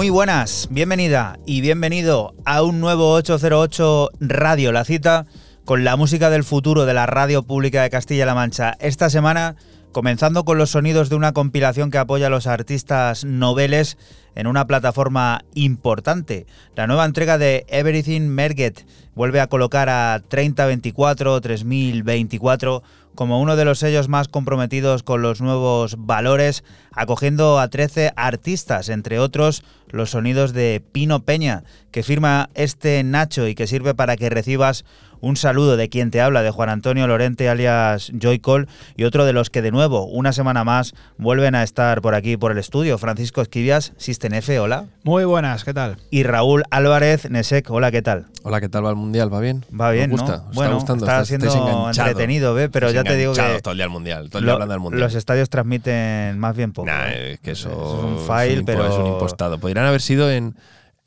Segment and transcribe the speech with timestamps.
[0.00, 5.26] Muy buenas, bienvenida y bienvenido a un nuevo 808 Radio, la cita
[5.66, 8.78] con la música del futuro de la radio pública de Castilla-La Mancha.
[8.80, 9.56] Esta semana
[9.92, 13.98] comenzando con los sonidos de una compilación que apoya a los artistas noveles
[14.34, 16.46] en una plataforma importante.
[16.76, 22.82] La nueva entrega de Everything Merget vuelve a colocar a 3024, 3024
[23.14, 28.88] como uno de los sellos más comprometidos con los nuevos valores, acogiendo a 13 artistas,
[28.88, 34.16] entre otros los sonidos de Pino Peña, que firma este Nacho y que sirve para
[34.16, 34.84] que recibas
[35.20, 39.32] un saludo de quien te habla, de Juan Antonio Lorente alias Joycol, y otro de
[39.32, 42.96] los que de nuevo, una semana más, vuelven a estar por aquí, por el estudio,
[42.98, 44.86] Francisco Esquivias, System F, hola.
[45.02, 45.96] Muy buenas, ¿qué tal?
[46.10, 48.26] Y Raúl Álvarez Nesek, hola, ¿qué tal?
[48.42, 49.32] Hola, ¿qué tal va el mundial?
[49.32, 49.64] ¿Va bien?
[49.78, 50.26] Va bien, ¿Os ¿no?
[50.26, 50.44] gusta?
[50.48, 51.04] ¿Os bueno, está gustando?
[51.06, 52.68] está siendo entretenido, ¿ve?
[52.70, 54.72] Pero ya te digo que todo el día al mundial, todo el día lo- hablando
[54.72, 55.00] del mundial.
[55.02, 56.86] los estadios transmiten más bien poco.
[56.86, 57.32] Nah, ¿eh?
[57.34, 59.58] es que eso, es un es file, pero es un impostado.
[59.58, 60.54] Podrían haber sido en,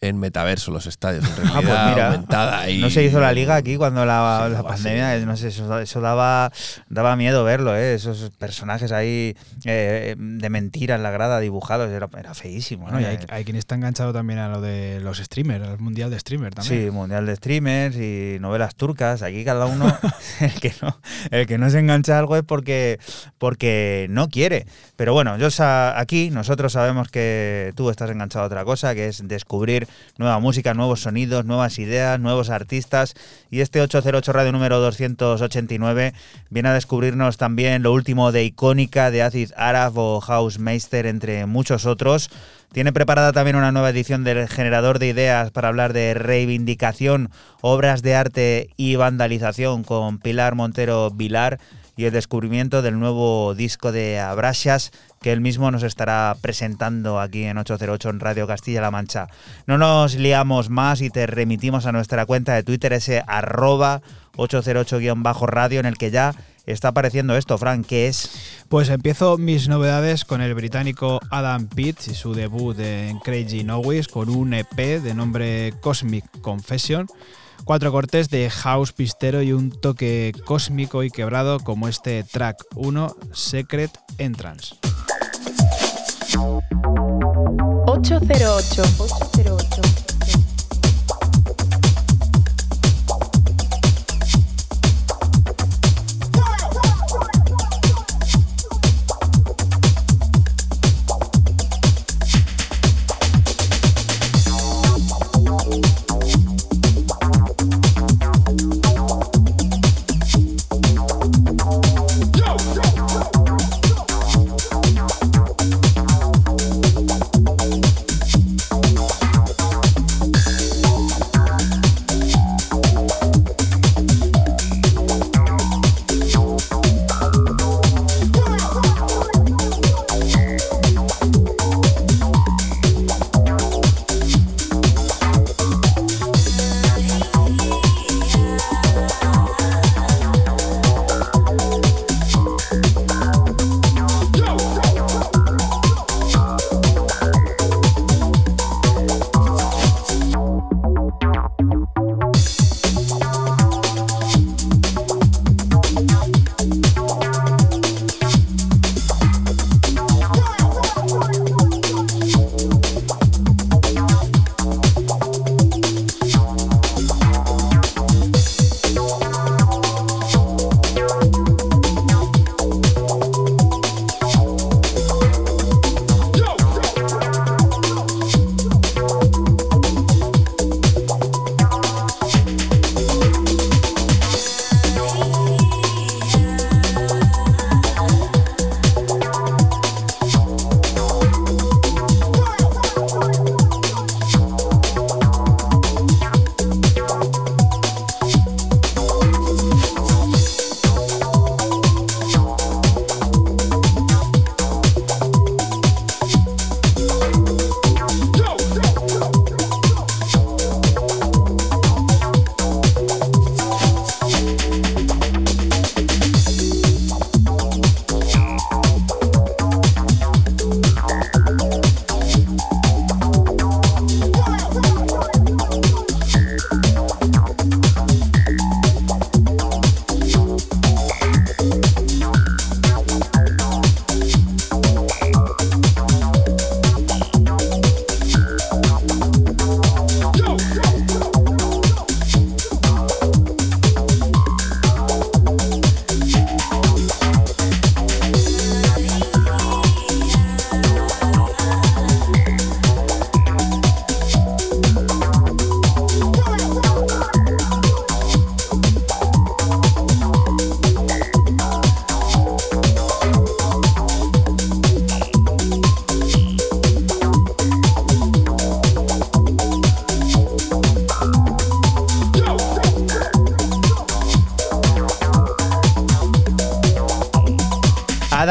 [0.07, 2.69] en metaverso los estadios, en Ah, pues mira, aumentada.
[2.69, 4.83] Y, no se hizo la liga aquí cuando la, Sí, la algo así.
[4.83, 6.51] pandemia, no sé, eso, eso daba,
[6.89, 7.93] daba miedo verlo, ¿eh?
[7.95, 9.35] esos personajes ahí
[9.65, 12.83] eh, de mentira en la grada dibujados, era, era feísimo.
[12.83, 13.07] Bueno, y ¿eh?
[13.07, 16.53] hay, hay quien está enganchado también a lo de los streamers, al mundial de streamer
[16.53, 16.85] también.
[16.85, 19.21] Sí, mundial de streamers y novelas turcas.
[19.21, 19.85] Aquí cada uno,
[20.41, 20.99] el que no,
[21.31, 22.99] el que no se engancha a algo es porque,
[23.37, 24.65] porque no quiere.
[24.95, 29.07] Pero bueno, yo sa- aquí nosotros sabemos que tú estás enganchado a otra cosa, que
[29.07, 29.87] es descubrir
[30.17, 33.13] nueva música, nuevos sonidos, nuevas ideas, nuevos artistas.
[33.49, 36.13] Y este 808 Radio número 289
[36.49, 41.45] viene a descubrirnos también lo último de Icónica, de Acid Arab o House Meister, entre
[41.45, 42.29] muchos otros.
[42.71, 47.29] Tiene preparada también una nueva edición del generador de ideas para hablar de reivindicación,
[47.61, 51.59] obras de arte y vandalización con Pilar Montero Vilar
[51.95, 54.91] y el descubrimiento del nuevo disco de Abrasias
[55.23, 59.27] que él mismo nos estará presentando aquí en 808 en Radio Castilla-La Mancha.
[59.65, 64.01] No nos liamos más y te remitimos a nuestra cuenta de Twitter, ese arroba
[64.35, 66.35] 808-radio en el que ya
[66.65, 68.65] está apareciendo esto, Frank, que es...
[68.67, 74.09] Pues empiezo mis novedades con el británico Adam Pitts y su debut en Crazy Noise
[74.09, 77.07] con un EP de nombre Cosmic Confession.
[77.65, 83.15] Cuatro cortes de house pistero y un toque cósmico y quebrado como este track 1
[83.33, 84.75] Secret Entrance.
[87.85, 88.83] 808.
[88.99, 90.12] 808.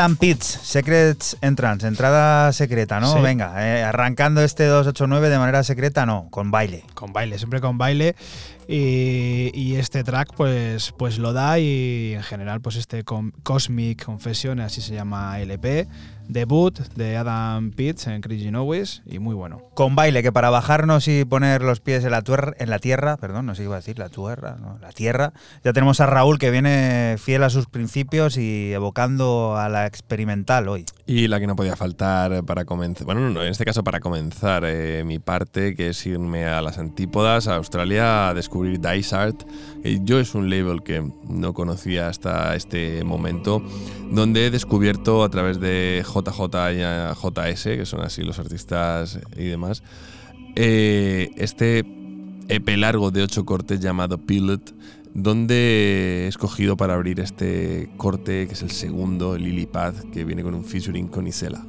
[0.02, 3.12] Adam Pitts, Secrets Entrance, entrada secreta, ¿no?
[3.14, 3.20] Sí.
[3.20, 6.82] Venga, eh, arrancando este 289 de manera secreta, no, con baile.
[6.94, 8.16] Con baile, siempre con baile.
[8.66, 14.58] Y, y este track pues, pues lo da y en general pues este Cosmic Confession,
[14.60, 15.86] así se llama LP,
[16.28, 19.62] debut de Adam Pitts en Crazy Noways y muy bueno.
[19.74, 23.16] Con baile, que para bajarnos y poner los pies en la, tuer- en la tierra,
[23.18, 25.32] perdón, no sé qué iba a decir, la tierra, no, tierra,
[25.64, 30.68] ya tenemos a Raúl que viene fiel a sus principios y evocando a la experimental
[30.68, 30.84] hoy.
[31.06, 34.64] Y la que no podía faltar para comenzar, bueno, no, en este caso para comenzar
[34.64, 39.42] eh, mi parte, que es irme a las antípodas, a Australia, a descubrir Dice Art.
[39.84, 43.62] Eh, yo es un label que no conocía hasta este momento,
[44.10, 46.40] donde he descubierto a través de JJ
[46.72, 49.82] y JS, que son así los artistas y demás,
[50.54, 51.84] eh, este
[52.54, 54.74] EP largo de ocho cortes llamado Pilot,
[55.14, 60.42] donde he escogido para abrir este corte, que es el segundo, Lily Pad, que viene
[60.42, 61.64] con un featuring con Isela.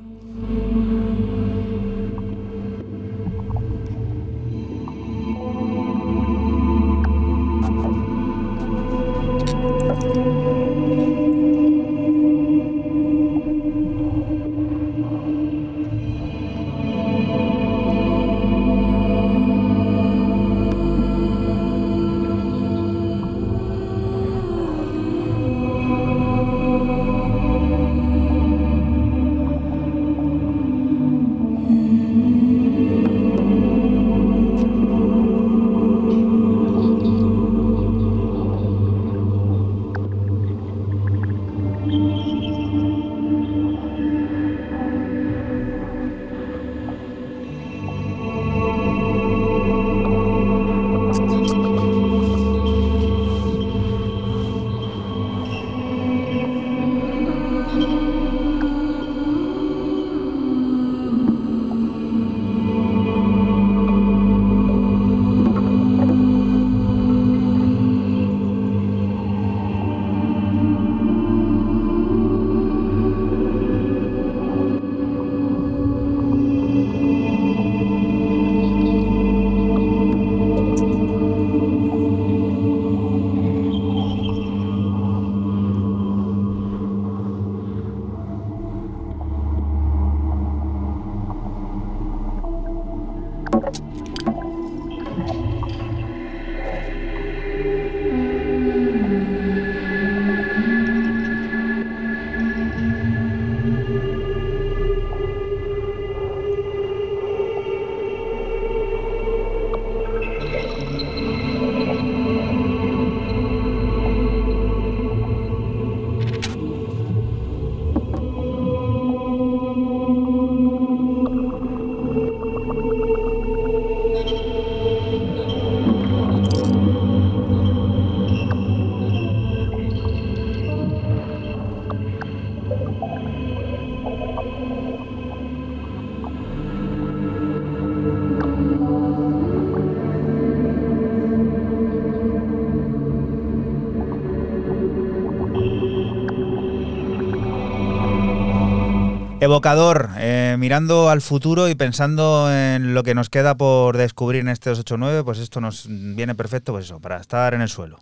[149.53, 154.49] Evocador, eh, mirando al futuro y pensando en lo que nos queda por descubrir en
[154.49, 157.99] este 289, pues esto nos viene perfecto, pues eso, para estar en el suelo.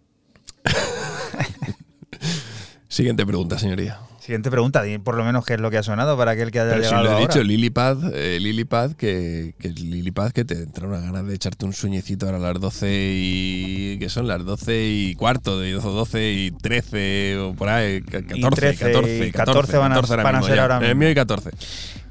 [2.88, 4.00] Siguiente pregunta, señoría.
[4.22, 6.70] Siguiente pregunta, por lo menos qué es lo que ha sonado para aquel que haya
[6.70, 7.26] Pero si llegado lo he ahora.
[7.28, 11.74] dicho, Lilipad, eh, Lilipad, que, que Lilipad, que te entra una ganas de echarte un
[11.74, 13.98] sueñecito ahora a las 12 y.
[14.00, 18.74] que son las 12 y cuarto, de 12 y 13 o por ahí, ca- 14,
[18.74, 21.00] 13 y 14, 14 van a- 14 ahora van a ser ahora El mismo.
[21.00, 21.50] mío y 14.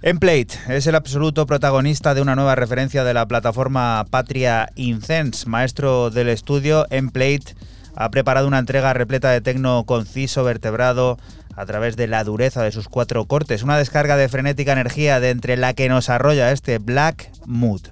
[0.02, 5.48] Emplate es el absoluto protagonista de una nueva referencia de la plataforma Patria Incense.
[5.48, 7.54] Maestro del estudio, Emplate
[7.94, 11.18] ha preparado una entrega repleta de tecno conciso, vertebrado,
[11.60, 13.62] a través de la dureza de sus cuatro cortes.
[13.62, 17.82] Una descarga de frenética energía de entre la que nos arrolla este Black Mood.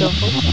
[0.00, 0.47] 808.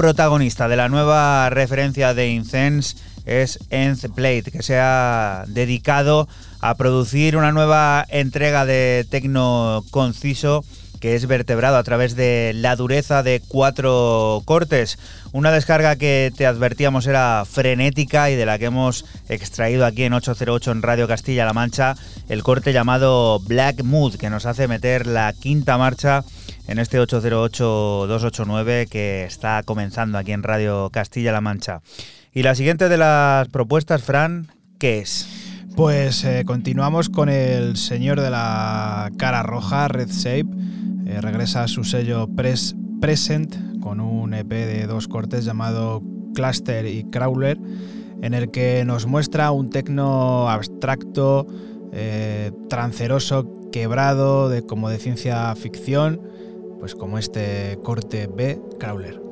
[0.00, 6.26] Protagonista de la nueva referencia de Incense es Nth Plate, que se ha dedicado
[6.62, 10.64] a producir una nueva entrega de tecno conciso
[11.00, 14.98] que es vertebrado a través de la dureza de cuatro cortes.
[15.32, 20.14] Una descarga que te advertíamos era frenética y de la que hemos extraído aquí en
[20.14, 21.94] 808 en Radio Castilla-La Mancha
[22.30, 26.24] el corte llamado Black Mood, que nos hace meter la quinta marcha
[26.70, 31.82] en este 808-289 que está comenzando aquí en Radio Castilla-La Mancha.
[32.32, 34.46] Y la siguiente de las propuestas, Fran,
[34.78, 35.28] ¿qué es?
[35.74, 40.46] Pues eh, continuamos con el señor de la cara roja, Red Shape
[41.06, 42.28] eh, regresa a su sello
[43.00, 46.04] Present con un EP de dos cortes llamado
[46.36, 47.58] Cluster y Crawler,
[48.22, 51.48] en el que nos muestra un tecno abstracto,
[51.92, 56.20] eh, tranceroso, quebrado, de, como de ciencia ficción,
[56.80, 59.29] pues como este corte B, Crawler.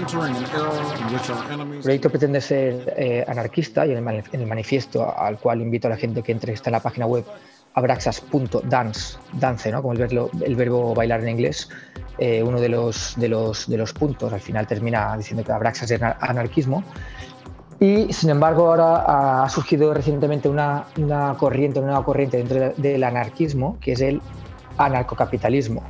[0.00, 3.98] El proyecto pretende ser eh, anarquista y en
[4.32, 7.24] el, manifiesto al cual invito a la gente que entre está en la página web
[7.74, 9.82] abraxas.dance, dance, ¿no?
[9.82, 11.68] como el el verbo bailar en inglés,
[12.18, 15.90] eh, uno de los, de, los, de los puntos al final termina diciendo que Abraxas
[15.90, 16.82] es anarquismo.
[17.78, 23.04] Y sin embargo ahora ha surgido recientemente una, una corriente, una nueva corriente dentro del
[23.04, 24.20] anarquismo, que es el
[24.76, 25.82] anarcocapitalismo,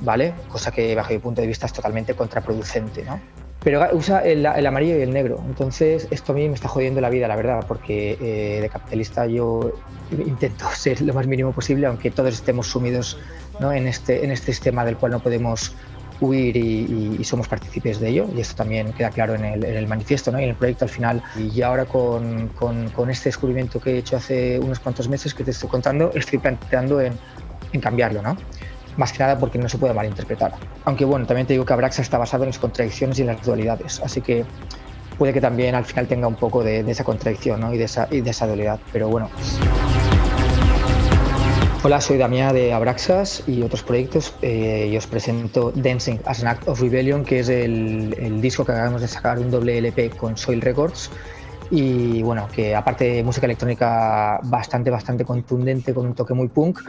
[0.00, 0.34] ¿vale?
[0.48, 3.20] Cosa que bajo mi punto de vista es totalmente contraproducente, ¿no?
[3.66, 5.42] Pero usa el, amarillo y el negro.
[5.44, 9.26] Entonces, esto a mí me está jodiendo la vida, la verdad, porque eh, de capitalista
[9.26, 9.72] yo
[10.12, 13.18] intento ser lo más mínimo posible, aunque todos estemos sumidos
[13.58, 13.72] ¿no?
[13.72, 15.74] en, este, en este sistema del cual no podemos
[16.20, 18.28] huir y, somos partícipes de ello.
[18.36, 20.38] Y esto también queda claro en el, en el manifiesto ¿no?
[20.38, 21.20] y en el proyecto al final.
[21.36, 25.42] Y ahora con, con, con, este descubrimiento que he hecho hace unos cuantos meses que
[25.42, 27.14] te estoy contando, estoy planteando en,
[27.72, 28.22] en cambiarlo.
[28.22, 28.36] ¿no?
[28.96, 30.52] Más que nada porque no se puede malinterpretar.
[30.84, 33.42] Aunque bueno, también te digo que Abraxa está basado en las contradicciones y en las
[33.42, 34.44] dualidades, así que
[35.18, 37.72] puede que también al final tenga un poco de, esa contradicción ¿no?
[37.72, 39.30] y, de esa, y de esa dualidad, pero bueno.
[41.82, 46.48] Hola, soy Damián de Abraxas y otros proyectos eh, y os presento Dancing as an
[46.48, 50.10] Act of Rebellion, que es el, el disco que acabamos de sacar, un doble LP
[50.10, 51.10] con Soil Records
[51.70, 56.80] y bueno, que aparte de música electrónica bastante, bastante contundente, con un toque muy punk,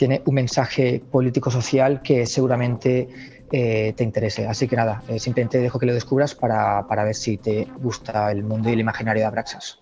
[0.00, 3.06] tiene un mensaje político-social que seguramente
[3.52, 4.46] eh, te interese.
[4.46, 8.32] Así que nada, eh, simplemente dejo que lo descubras para, para, ver si te gusta
[8.32, 9.78] el mundo y el imaginario de Abraxas.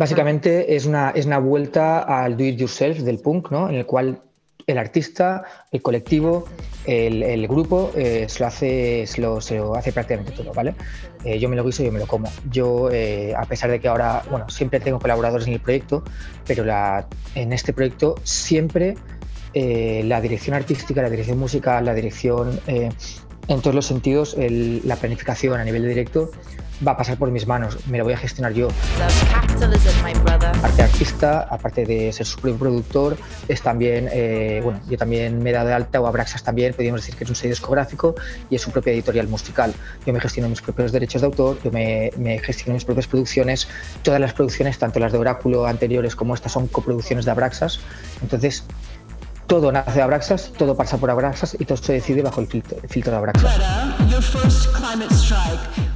[0.00, 3.68] Básicamente es una, es una vuelta al do it yourself del punk, ¿no?
[3.68, 4.20] en el cual
[4.66, 6.46] el artista, el colectivo,
[6.84, 10.74] el, grupo eh, se, lo hace, se, lo, se, lo, hace prácticamente todo, ¿vale?
[11.24, 12.30] Eh, yo me lo guiso, yo me lo como.
[12.50, 16.02] Yo, eh, a pesar de que ahora, bueno, siempre tengo colaboradores en el proyecto,
[16.46, 18.96] pero la, en este proyecto siempre
[19.54, 25.64] la dirección artística, la dirección musical, la dirección en todos los sentidos, la planificación a
[25.64, 26.30] nivel de directo
[26.86, 28.68] va a pasar por mis manos, me lo voy a gestionar yo.
[30.58, 33.16] Aparte artista, aparte de ser su propio productor,
[33.48, 37.00] es también, eh, bueno, yo también me he dado de alta, o Abraxas también, podríamos
[37.00, 38.14] decir que es un sello discográfico
[38.50, 39.72] y es su propia editorial musical.
[40.06, 43.68] Yo me gestiono mis propios derechos de autor, yo me, me gestiono mis propias producciones,
[44.02, 47.80] todas las producciones, tanto las de Oráculo anteriores como estas, son coproducciones de Abraxas.
[48.22, 48.64] Entonces,
[49.46, 52.78] todo nace de Abraxas, todo pasa por Abraxas y todo se decide bajo el filtro,
[52.80, 53.60] de Abraxas.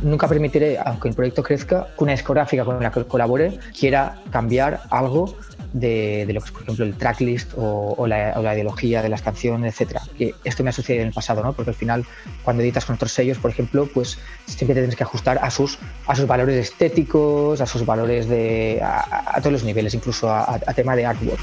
[0.03, 4.81] Nunca permitiré, aunque el proyecto crezca, que una discográfica con la que colabore quiera cambiar
[4.91, 5.37] algo
[5.73, 10.03] de, lo que es, por ejemplo, el tracklist o, la, ideología de las canciones, etcétera.
[10.17, 11.53] Que esto me ha sucedido en el pasado, ¿no?
[11.53, 12.05] Porque al final,
[12.43, 15.79] cuando editas con otros sellos, por ejemplo, pues siempre te tienes que ajustar a sus,
[16.07, 18.81] a sus valores estéticos, a sus valores de.
[18.83, 21.41] a, todos los niveles, incluso a tema de artwork.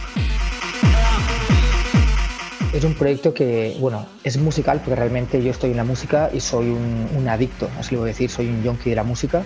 [2.74, 6.40] Es un proyecto que, bueno, es musical porque realmente yo estoy en la música y
[6.40, 9.44] soy un, adicto, así lo voy a decir, soy un junkie de la música,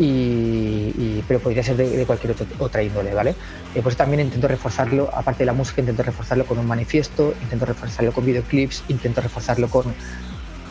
[0.00, 3.36] y, pero podría ser de, cualquier otra índole, ¿vale?
[3.72, 7.66] Y pues también intento reforzarlo, aparte de la música, intento reforzarlo con un manifiesto, intento
[7.66, 9.94] reforzarlo con videoclips, intento reforzarlo con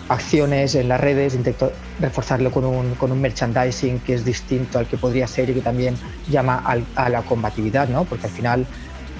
[0.09, 4.87] acciones en las redes, intento reforzarlo con un, con un merchandising que es distinto al
[4.87, 5.95] que podría ser y que también
[6.29, 6.61] llama
[6.95, 8.03] a la combatividad, ¿no?
[8.03, 8.65] Porque al final,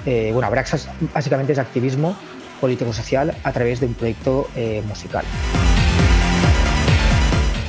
[0.04, 2.14] eh, bueno, Abraxas básicamente es activismo
[2.60, 5.24] político-social a través de un proyecto eh, musical.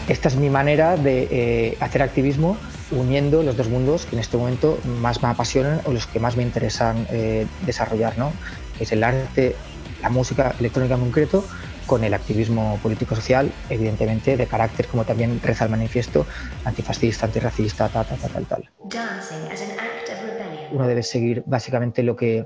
[0.07, 2.57] Esta es mi manera de eh, hacer activismo
[2.91, 6.37] uniendo los dos mundos que en este momento más me apasionan o los que más
[6.37, 8.31] me interesan eh, desarrollar, ¿no?
[8.79, 9.55] es el arte,
[10.01, 11.43] la música electrónica en concreto,
[11.85, 16.25] con el activismo político-social, evidentemente de carácter, como también reza el manifiesto,
[16.65, 18.69] antifascista, antirracista, tal, tal, tal, tal.
[20.71, 22.45] Uno debe seguir básicamente lo que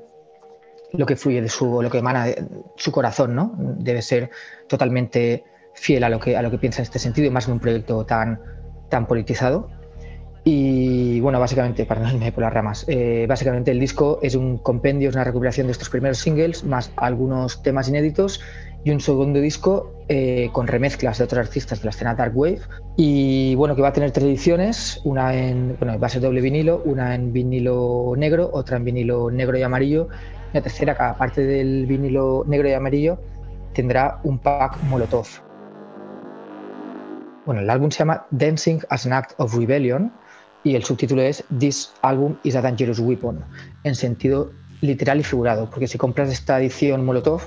[0.93, 2.43] lo que fluye de su, lo que emana de
[2.75, 3.53] su corazón, ¿no?
[3.57, 4.29] Debe ser
[4.67, 7.53] totalmente fiel a lo que, a lo que piensa en este sentido y más en
[7.53, 8.39] un proyecto tan,
[8.89, 9.69] tan politizado.
[10.43, 14.57] Y bueno, básicamente, para no irme por las ramas, eh, básicamente el disco es un
[14.57, 18.41] compendio, es una recuperación de estos primeros singles, más algunos temas inéditos
[18.83, 22.61] y un segundo disco eh, con remezclas de otros artistas de la escena Dark Wave.
[22.97, 26.41] Y bueno, que va a tener tres ediciones, una en, bueno, va a ser doble
[26.41, 30.09] vinilo, una en vinilo negro, otra en vinilo negro y amarillo
[30.53, 33.19] la tercera, cada parte del vinilo negro y amarillo,
[33.73, 35.27] tendrá un pack Molotov.
[37.45, 40.11] Bueno, el álbum se llama Dancing as an Act of Rebellion
[40.63, 43.43] y el subtítulo es This Album is a Dangerous Weapon,
[43.83, 47.41] en sentido literal y figurado, porque si compras esta edición Molotov,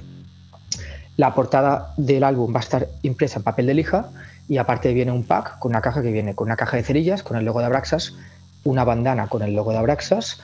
[1.16, 4.10] la portada del álbum va a estar impresa en papel de lija
[4.48, 7.22] y aparte viene un pack con una caja que viene con una caja de cerillas
[7.22, 8.14] con el logo de Abraxas,
[8.64, 10.40] una bandana con el logo de Abraxas,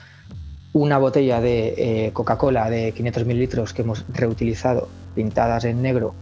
[0.73, 6.13] una botella de eh, Coca-Cola de 500 mililitros que hemos reutilizado, pintadas en negro,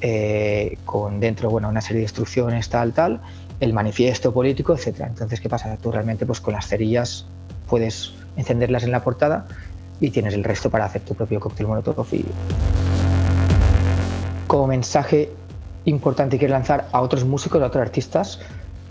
[0.00, 3.20] eh, con dentro bueno, una serie de instrucciones, tal, tal,
[3.58, 5.00] el manifiesto político, etc.
[5.00, 5.76] Entonces, ¿qué pasa?
[5.76, 7.26] Tú realmente pues, con las cerillas
[7.68, 9.46] puedes encenderlas en la portada
[10.00, 12.06] y tienes el resto para hacer tu propio cóctel molotov.
[12.12, 12.24] Y...
[14.46, 15.30] Como mensaje
[15.84, 18.40] importante que quiero lanzar a otros músicos, a otros artistas,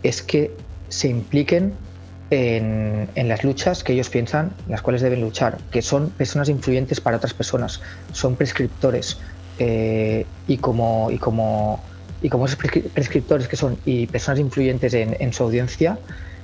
[0.03, 0.55] es que
[0.89, 1.73] se impliquen
[2.31, 7.17] en, las luchas que ellos piensan, las cuales deben luchar, que son personas influyentes para
[7.17, 9.17] otras personas, son prescriptores.
[9.57, 11.83] Eh, y, como, y, como,
[12.21, 15.99] y como esos prescriptores que son y personas influyentes en, su audiencia,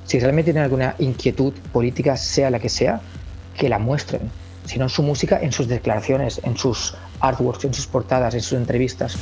[0.06, 3.00] si realmente tienen alguna inquietud política, sea la que sea,
[3.58, 4.30] que la muestren,
[4.65, 8.41] si no en su música, en sus declaraciones, en sus artworks, en sus portadas, en
[8.41, 9.17] sus entrevistas.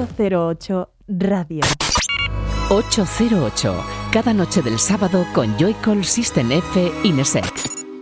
[0.00, 1.60] 808 Radio.
[2.70, 7.52] 808, cada noche del sábado con Joycall System F Inesec.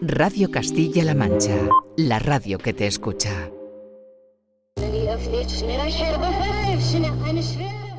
[0.03, 1.57] Radio Castilla-La Mancha,
[1.97, 3.51] la radio que te escucha.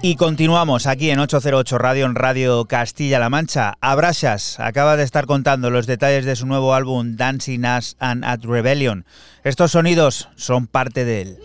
[0.02, 3.74] Y continuamos aquí en 808 Radio, en Radio Castilla-La Mancha.
[3.82, 8.46] Abrasas acaba de estar contando los detalles de su nuevo álbum Dancing Us and at
[8.46, 9.06] Rebellion.
[9.44, 11.38] Estos sonidos son parte de él.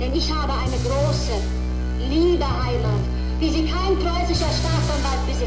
[0.00, 1.36] Denn ich habe eine große,
[2.08, 3.04] liebe Heimat,
[3.38, 5.39] wie sie kein preußischer Staatsanwalt besitzt.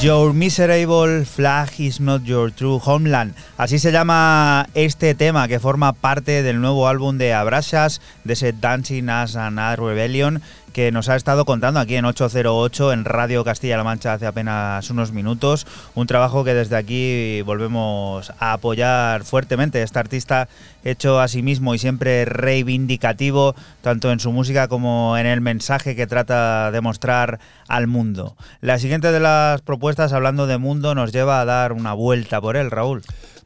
[0.00, 3.34] Your Miserable Flag is Not Your True Homeland.
[3.58, 8.54] Así se llama este tema que forma parte del nuevo álbum de Abrashas, de ese
[8.54, 10.40] Dancing as an Rebellion,
[10.72, 15.12] que nos ha estado contando aquí en 808 en Radio Castilla-La Mancha hace apenas unos
[15.12, 15.66] minutos.
[15.94, 19.82] Un trabajo que desde aquí volvemos a apoyar fuertemente.
[19.82, 20.48] Este artista
[20.84, 25.94] hecho a sí mismo y siempre reivindicativo, tanto en su música como en el mensaje
[25.96, 28.36] que trata de mostrar al mundo.
[28.60, 32.56] La siguiente de las propuestas, hablando de mundo, nos lleva a dar una vuelta por
[32.56, 33.02] él, Raúl.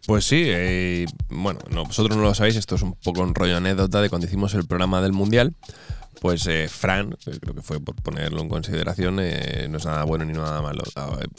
[0.06, 3.56] Pues sí, eh, bueno, no, vosotros no lo sabéis, esto es un poco un rollo
[3.56, 5.54] anécdota de cuando hicimos el programa del Mundial
[6.24, 10.24] pues eh, Fran, creo que fue por ponerlo en consideración, eh, no es nada bueno
[10.24, 10.82] ni nada malo.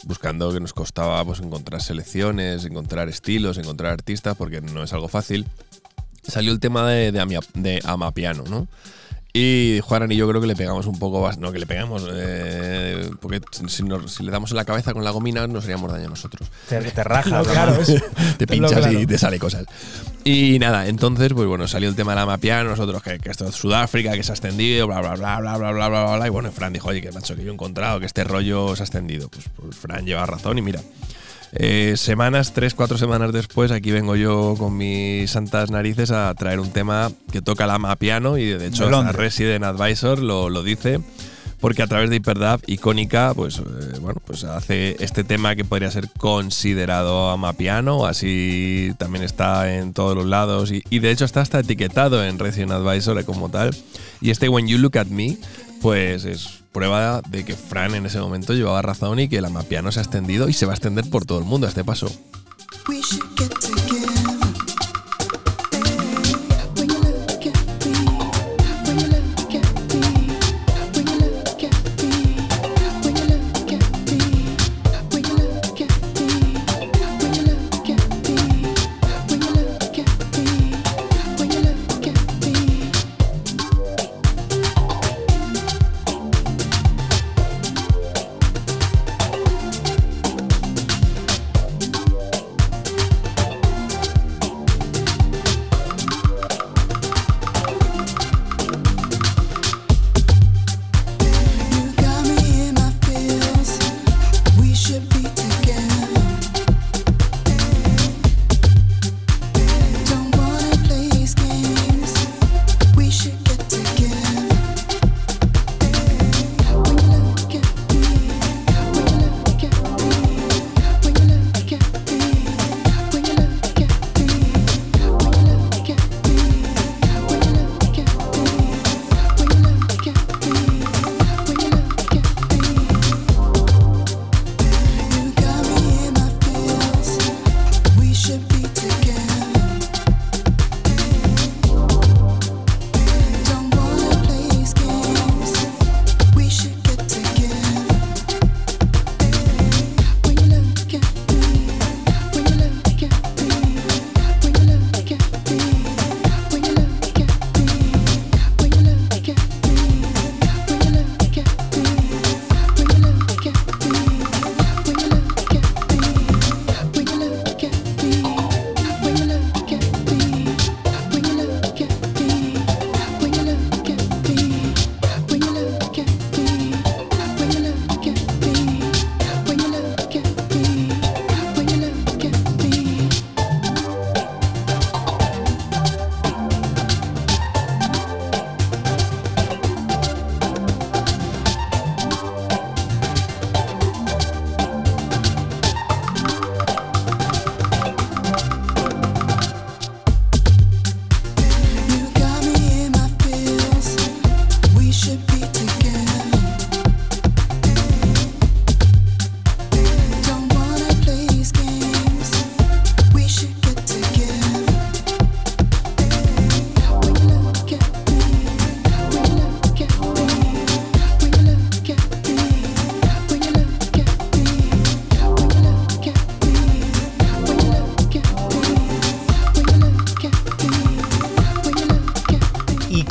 [0.04, 5.08] Buscando que nos costaba pues, encontrar selecciones, encontrar estilos, encontrar artistas, porque no es algo
[5.08, 5.48] fácil.
[6.22, 8.68] Salió el tema de, de, de Amapiano, ¿no?
[9.38, 11.38] Y Juan y yo creo que le pegamos un poco más.
[11.40, 12.08] No, que le pegamos.
[12.10, 16.10] Eh, porque si, le damos en la cabeza con la gomina, nos haríamos daño a
[16.10, 16.50] nosotros.
[16.70, 17.78] Te, te rajas, claro,
[18.38, 19.66] te pinchas y te sale cosas.
[20.24, 23.56] Y nada, entonces, pues bueno, salió el tema de la mapia, nosotros que, esto es
[23.56, 26.28] Sudáfrica, que se ha extendido, bla, bla, bla, bla, bla, bla, bla, bla.
[26.28, 28.84] Y bueno, Fran dijo, oye, que macho, que yo he encontrado que este rollo se
[28.84, 29.28] ha extendido.
[29.28, 30.80] Pues, pues Fran lleva razón y mira.
[31.58, 36.60] Eh, semanas, tres, cuatro semanas después, aquí vengo yo con mis santas narices a traer
[36.60, 41.00] un tema que toca la piano y de hecho la Resident Advisor lo, lo, dice.
[41.62, 45.90] Porque a través de Hyperdub, icónica, pues, eh, bueno, pues hace este tema que podría
[45.90, 51.40] ser considerado amapiano, así también está en todos los lados y, y de hecho está
[51.40, 53.74] hasta etiquetado en Resident Advisor como tal.
[54.20, 55.38] Y este When You Look at Me,
[55.82, 59.92] pues es prueba de que Fran en ese momento llevaba razón y que la no
[59.94, 62.12] se ha extendido y se va a extender por todo el mundo a este paso.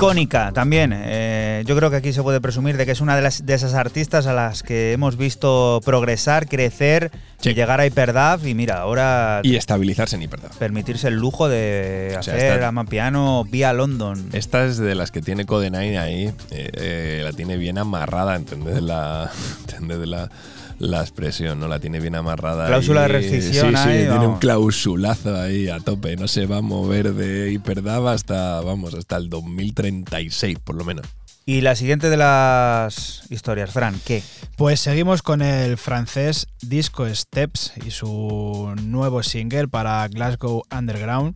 [0.05, 0.92] Icónica también.
[0.94, 3.55] Eh, yo creo que aquí se puede presumir de que es una de, las, de
[3.55, 7.50] esas artistas a las que hemos visto progresar, crecer Sí.
[7.50, 10.50] y llegar a Hyperdav y mira, ahora Y estabilizarse en Hyperdub.
[10.59, 14.30] permitirse el lujo de O sea, hacer está- amapiano vía London.
[14.32, 18.36] Esta es de las que tiene Code 9 ahí, eh, eh, la tiene bien amarrada,
[18.36, 19.30] ¿entendés la,
[19.61, 20.30] entendés la,
[20.79, 21.61] la expresión?
[21.61, 21.68] ¿no?
[21.68, 22.66] La tiene bien amarrada.
[22.66, 26.16] Cláusula de rescisión Sí, sí, ahí, tiene un clausulazo ahí a tope.
[26.16, 31.07] No se va a mover de Hyperdub hasta, vamos, hasta el 2036, por lo menos.
[31.47, 34.22] Y la siguiente de las historias, Fran, ¿qué?
[34.57, 41.35] Pues seguimos con el francés Disco Steps y su nuevo single para Glasgow Underground.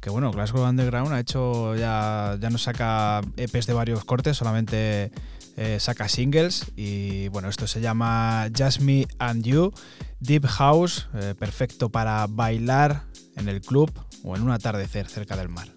[0.00, 5.12] Que bueno, Glasgow Underground ha hecho ya, ya no saca EPs de varios cortes, solamente
[5.56, 6.66] eh, saca singles.
[6.76, 9.72] Y bueno, esto se llama Just Me and You,
[10.20, 13.04] Deep House, eh, perfecto para bailar
[13.36, 13.90] en el club
[14.24, 15.68] o en un atardecer cerca del mar.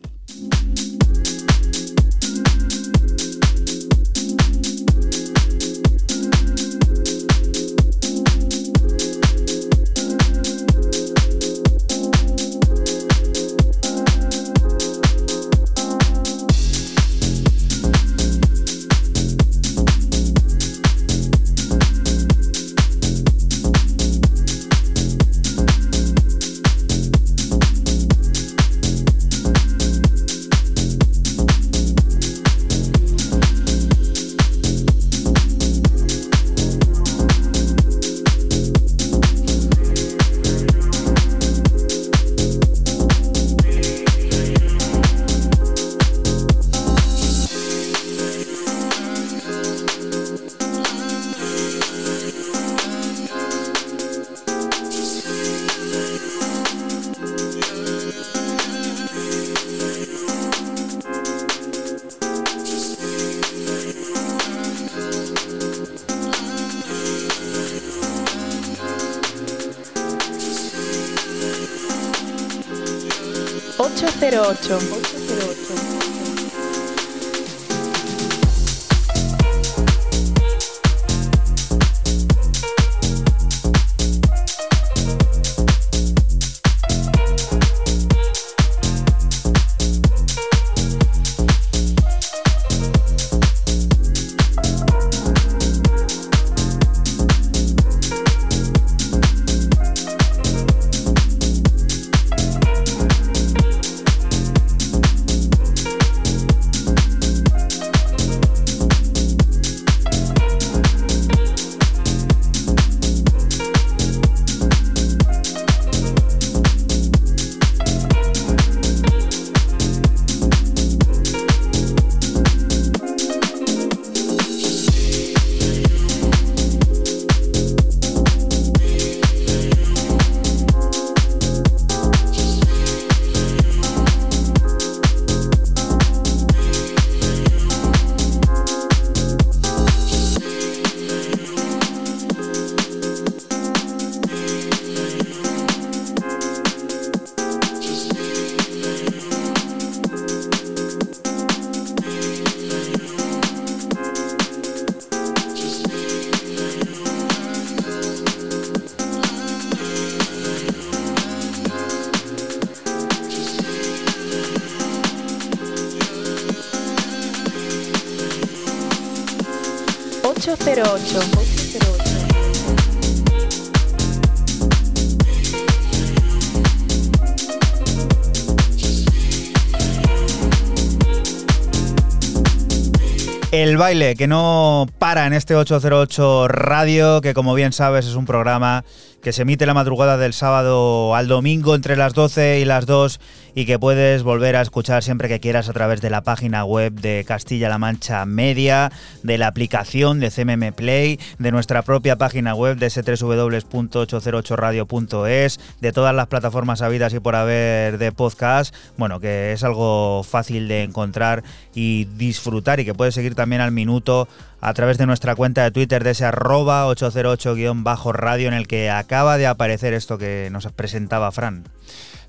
[183.52, 188.26] El baile que no para en este 808 Radio, que como bien sabes es un
[188.26, 188.86] programa
[189.22, 193.20] que se emite la madrugada del sábado al domingo entre las 12 y las 2
[193.56, 196.94] y que puedes volver a escuchar siempre que quieras a través de la página web
[196.94, 198.92] de Castilla-La Mancha Media,
[199.22, 206.16] de la aplicación de CMM Play, de nuestra propia página web de www.808radio.es, de todas
[206.16, 211.44] las plataformas habidas y por haber de podcast, bueno, que es algo fácil de encontrar
[211.76, 214.28] y disfrutar y que puedes seguir también al minuto
[214.66, 219.38] a través de nuestra cuenta de Twitter de ese arroba 808-radio en el que acaba
[219.38, 221.66] de aparecer esto que nos presentaba Fran.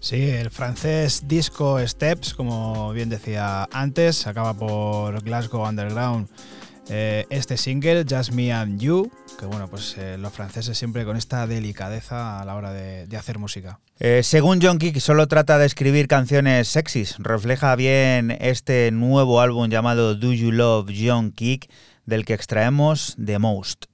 [0.01, 6.29] Sí, el francés Disco Steps, como bien decía antes, acaba por Glasgow Underground.
[6.91, 11.17] eh, este single, Just Me and You, que bueno, pues eh, los franceses siempre con
[11.17, 13.79] esta delicadeza a la hora de, de hacer música.
[14.01, 17.15] Eh, según John Kick, solo trata de escribir canciones sexys.
[17.19, 21.71] Refleja bien este nuevo álbum llamado Do You Love John Kick,
[22.07, 23.87] del que extraemos The Most.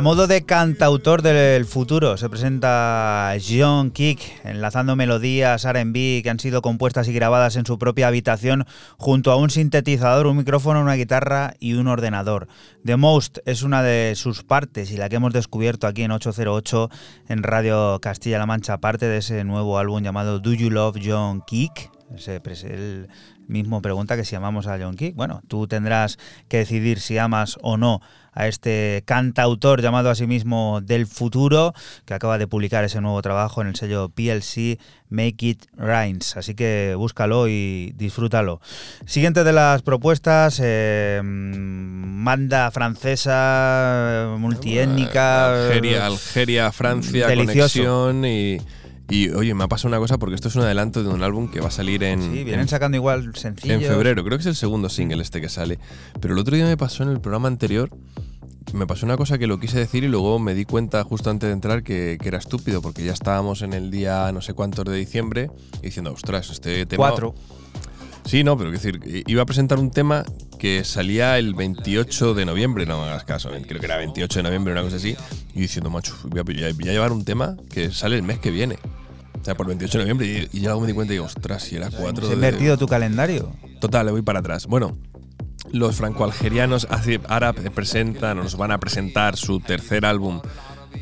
[0.00, 6.40] A modo de cantautor del futuro se presenta John Kick, enlazando melodías RB que han
[6.40, 8.64] sido compuestas y grabadas en su propia habitación
[8.96, 12.48] junto a un sintetizador, un micrófono, una guitarra y un ordenador.
[12.82, 16.88] The Most es una de sus partes y la que hemos descubierto aquí en 808
[17.28, 21.90] en Radio Castilla-La Mancha, parte de ese nuevo álbum llamado Do You Love John Kick.
[23.50, 25.14] Mismo pregunta que si amamos a John Kick.
[25.14, 28.00] Bueno, tú tendrás que decidir si amas o no
[28.32, 31.74] a este cantautor llamado a sí mismo del futuro,
[32.04, 34.78] que acaba de publicar ese nuevo trabajo en el sello PLC
[35.08, 36.36] Make It Rhymes.
[36.36, 38.60] Así que búscalo y disfrútalo.
[39.04, 45.66] Siguiente de las propuestas, eh, banda francesa, multiétnica.
[45.66, 47.82] Algeria, Algeria, Francia, Delicioso.
[47.82, 48.58] conexión y,
[49.10, 51.50] y, oye, me ha pasado una cosa porque esto es un adelanto de un álbum
[51.50, 53.82] que va a salir en, Sí, en- vienen sacando igual sencillos.
[53.82, 54.24] en febrero.
[54.24, 55.78] Creo que es el segundo single este que sale.
[56.20, 57.90] Pero el otro día me pasó en el programa anterior,
[58.72, 61.48] me pasó una cosa que lo quise decir y luego me di cuenta justo antes
[61.48, 64.84] de entrar que, que era estúpido porque ya estábamos en el día no sé cuántos
[64.84, 65.50] de diciembre
[65.82, 67.08] y diciendo, ostras, este tema...
[67.08, 67.34] Cuatro.
[68.24, 70.24] Sí, no, pero quiero decir, iba a presentar un tema
[70.60, 74.42] que salía el 28 de noviembre, no me hagas caso, creo que era 28 de
[74.42, 75.16] noviembre, una cosa así,
[75.54, 76.54] y diciendo, macho, voy a, voy
[76.92, 78.76] llevar un tema que sale el mes que viene.
[79.40, 81.24] O sea, por 28 de noviembre, y, y ya luego me di cuenta y digo,
[81.24, 82.34] ostras, si era 4 ¿Has de...
[82.34, 83.56] invertido tu calendario?
[83.80, 84.66] Total, le voy para atrás.
[84.66, 84.98] Bueno,
[85.72, 86.86] los franco-algerianos
[87.28, 90.42] Arab presentan, o nos van a presentar su tercer álbum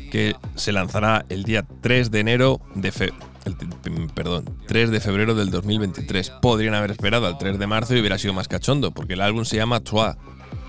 [0.09, 3.13] que se lanzará el día 3 de enero de fe-
[4.13, 6.31] perdón, 3 de febrero del 2023.
[6.41, 9.45] Podrían haber esperado al 3 de marzo y hubiera sido más cachondo, porque el álbum
[9.45, 10.15] se llama Trois.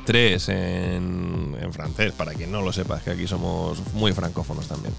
[0.06, 4.94] 3 en, francés, para quien no lo sepa, que aquí somos muy francófonos también.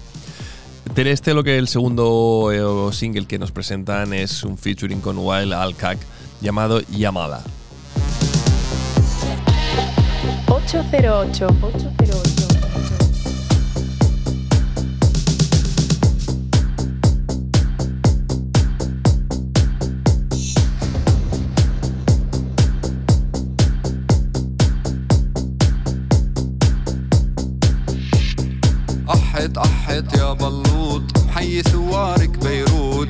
[0.94, 5.52] Este lo que el segundo eh, single que nos presentan es un featuring con Wild
[5.52, 5.98] Alcac
[6.40, 7.42] llamado Yamala.
[10.48, 11.46] 808.
[11.62, 12.51] 808.
[29.92, 33.08] تحت يا بلوط محيي ثوارك بيروت.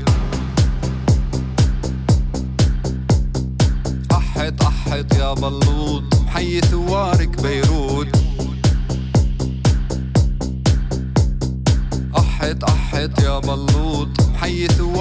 [4.12, 8.08] أحط أحط يا بلوط محيي ثوارك بيروت.
[12.18, 14.91] أحط أحط يا بلوط محيي بيروت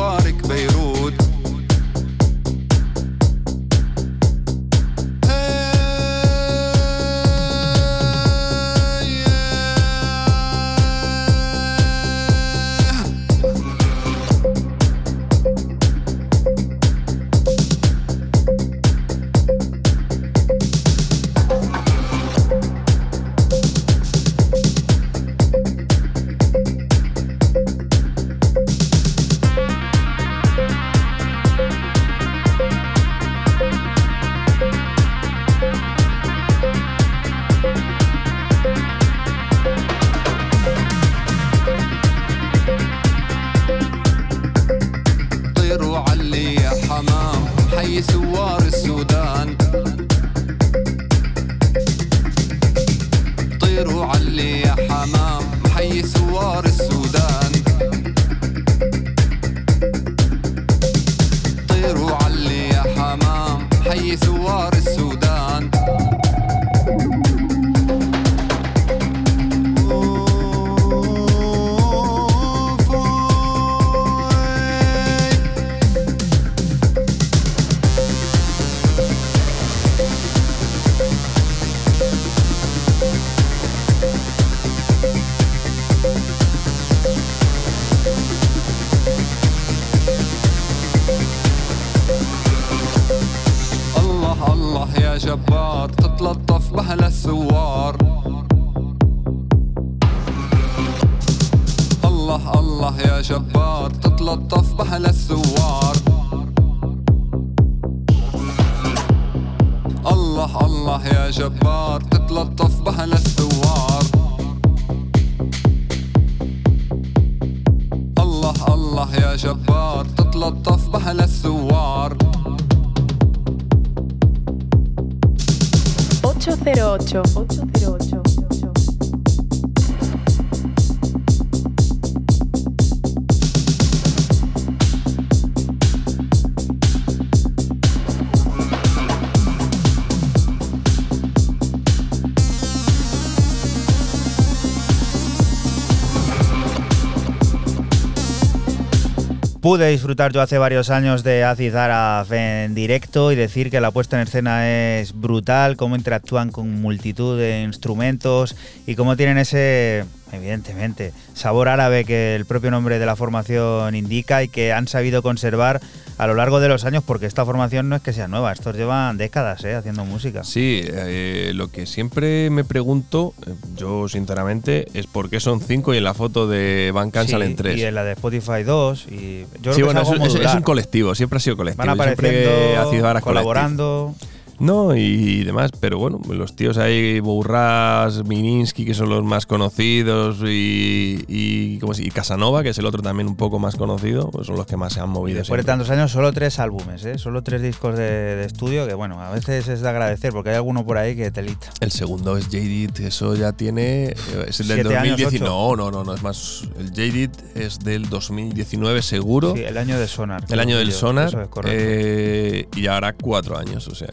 [149.62, 153.92] Pude disfrutar yo hace varios años de Acid Araf en directo y decir que la
[153.92, 158.56] puesta en escena es brutal, cómo interactúan con multitud de instrumentos
[158.88, 164.42] y cómo tienen ese, evidentemente, sabor árabe que el propio nombre de la formación indica
[164.42, 165.80] y que han sabido conservar
[166.18, 168.76] a lo largo de los años porque esta formación no es que sea nueva, estos
[168.76, 169.74] llevan décadas ¿eh?
[169.74, 170.44] haciendo música.
[170.44, 175.94] Sí, eh, lo que siempre me pregunto, eh, yo sinceramente, es por qué son cinco
[175.94, 177.78] y en la foto de Van Can Sí, salen tres.
[177.78, 179.21] Y en la de Spotify 2 y
[179.62, 181.86] yo creo sí, que bueno, es, algo es, un colectivo, siempre ha sido colectivo.
[181.86, 184.16] Van siempre ha sido colaborando.
[184.62, 190.38] No, y demás, pero bueno, los tíos ahí, Burras, Mininsky, que son los más conocidos,
[190.48, 194.30] y, y, ¿cómo se- y Casanova, que es el otro también un poco más conocido,
[194.30, 195.40] pues son los que más se han movido.
[195.40, 197.18] después de tantos años, solo tres álbumes, ¿eh?
[197.18, 198.04] solo tres discos de,
[198.36, 201.32] de estudio, que bueno, a veces es de agradecer porque hay alguno por ahí que
[201.32, 201.70] telita.
[201.80, 204.10] El segundo es Jaded, eso ya tiene.
[204.10, 204.16] eh,
[204.48, 205.46] Es el del Siete años, 2019.
[205.46, 205.46] ocho.
[205.46, 206.64] No, no, no, no, es más.
[206.78, 209.56] El Jaded es del 2019 seguro.
[209.56, 210.46] Sí, el año de Sonar.
[210.48, 211.28] el año del yo, Sonar.
[211.30, 211.78] eso es correcto.
[211.82, 214.10] eh, y ahora cuatro años, o sea.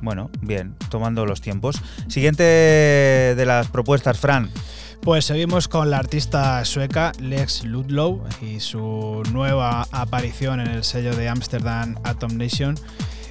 [0.00, 1.80] Bueno, bien, tomando los tiempos.
[2.08, 4.50] Siguiente de las propuestas, Fran.
[5.00, 11.14] Pues seguimos con la artista sueca Lex Ludlow y su nueva aparición en el sello
[11.14, 12.74] de Amsterdam Atom Nation.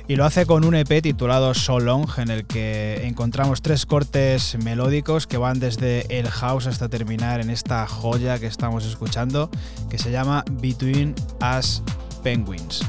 [0.08, 4.58] Y lo hace con un EP titulado So Long, en el que encontramos tres cortes
[4.64, 9.52] melódicos que van desde el house hasta terminar en esta joya que estamos escuchando,
[9.90, 11.84] que se llama Between Us
[12.24, 12.82] Penguins.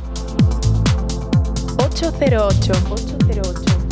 [2.01, 2.70] 808.
[2.70, 3.88] 808.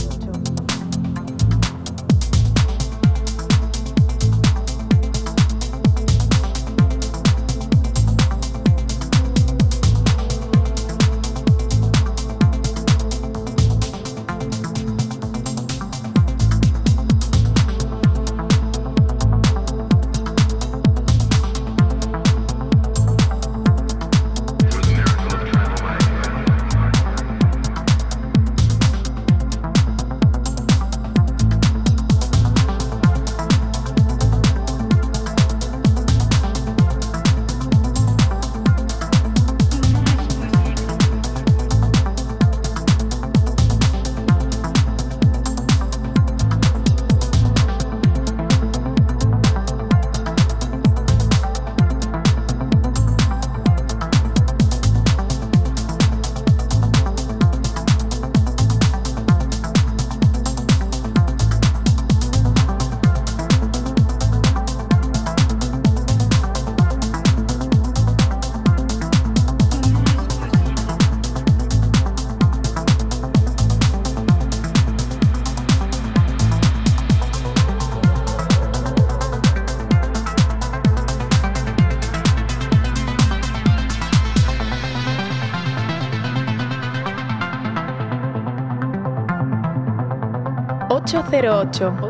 [91.37, 92.06] 808.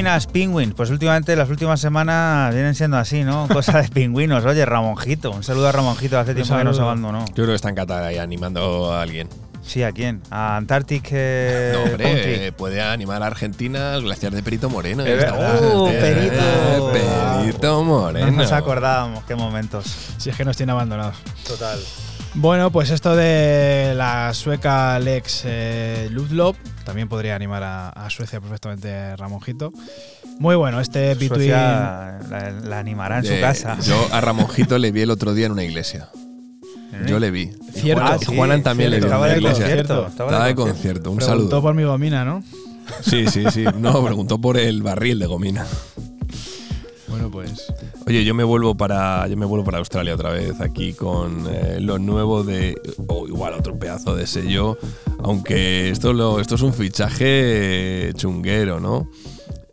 [0.00, 0.74] Us Penguins.
[0.74, 3.46] Pues últimamente, las últimas semanas vienen siendo así, ¿no?
[3.52, 4.44] Cosa de pingüinos.
[4.44, 5.30] Oye, Ramonjito.
[5.30, 6.18] Un saludo a Ramonjito.
[6.18, 7.24] Hace tiempo que nos abandonó.
[7.26, 9.28] Yo creo que está en Qatar ahí animando a alguien.
[9.62, 10.22] Sí, ¿a quién?
[10.30, 15.04] A Antarctic eh, no, hombre, eh, puede animar a Argentina al glaciar de Perito Moreno.
[15.06, 16.92] Eh, ¡Uh, eh, Perito!
[16.92, 18.26] Perito Moreno.
[18.26, 19.86] No nos acordábamos qué momentos.
[20.16, 21.16] Si es que nos tiene abandonados.
[21.46, 21.78] Total.
[22.34, 26.56] Bueno, pues esto de la sueca Lex eh, Ludlov
[26.92, 29.72] también podría animar a, a Suecia perfectamente Ramonjito.
[30.38, 31.28] Muy bueno, este Between.
[31.30, 33.78] Suecia la, la animará en su Eh, casa.
[33.80, 36.08] Yo a Ramonjito le vi el otro día en una iglesia.
[37.06, 37.50] Yo le vi.
[37.72, 38.02] Cierto.
[38.02, 39.64] Juan- Ah, sí, Juanan también cierto, le vi en estaba de iglesia.
[39.64, 41.10] concierto, Estaba Estaba de concierto.
[41.10, 41.62] Un Preguntó saludo.
[41.62, 42.42] por mi gomina, ¿no?
[43.00, 43.64] Sí, sí, sí.
[43.78, 45.64] No, preguntó por el barril de gomina.
[47.32, 47.72] Pues.
[48.06, 51.78] Oye, yo me vuelvo para yo me vuelvo para Australia otra vez aquí con eh,
[51.80, 52.78] lo nuevo de
[53.08, 54.76] o igual otro pedazo de sello,
[55.18, 59.08] aunque esto es un fichaje chunguero, ¿no?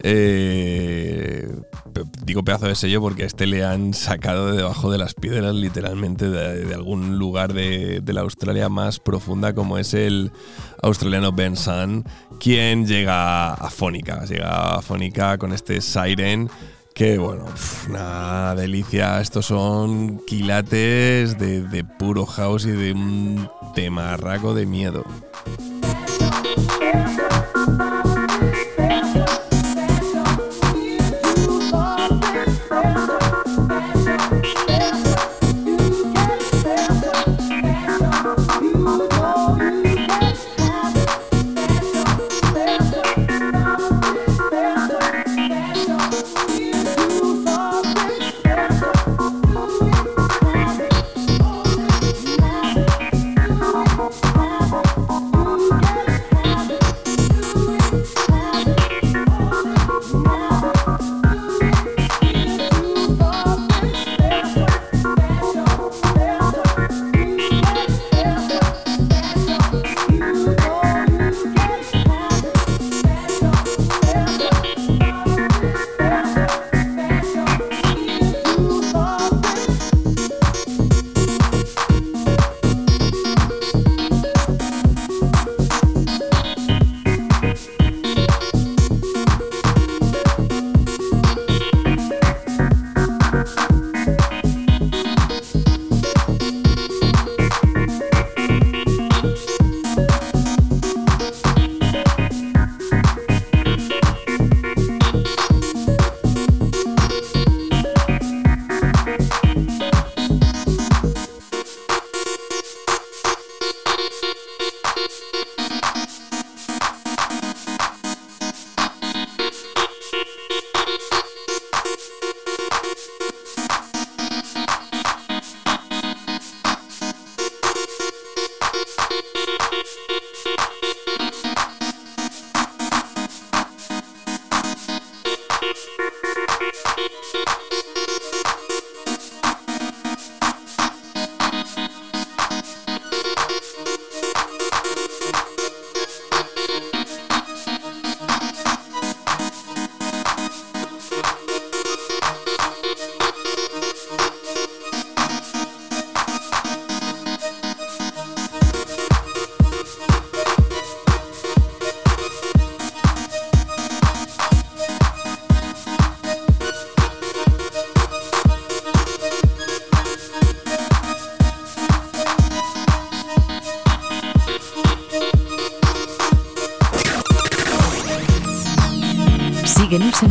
[0.01, 1.53] Eh,
[2.23, 5.53] digo pedazo de sello porque a este le han sacado de debajo de las piedras
[5.53, 10.31] literalmente de, de algún lugar de, de la Australia más profunda como es el
[10.81, 12.05] australiano Ben Sun,
[12.39, 16.49] quien llega a Fónica, llega a Fónica con este Siren
[16.99, 17.45] que bueno,
[17.87, 19.21] una delicia.
[19.21, 25.05] Estos son quilates de, de puro house y de un temarraco de miedo.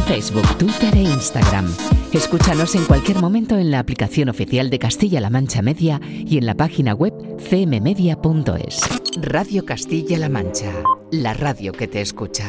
[0.08, 1.70] Facebook, Twitter e Instagram.
[2.14, 6.54] Escúchanos en cualquier momento en la aplicación oficial de Castilla-La Mancha Media y en la
[6.54, 8.80] página web cmmedia.es.
[9.20, 10.72] Radio Castilla-La Mancha,
[11.12, 12.46] la radio que te escucha.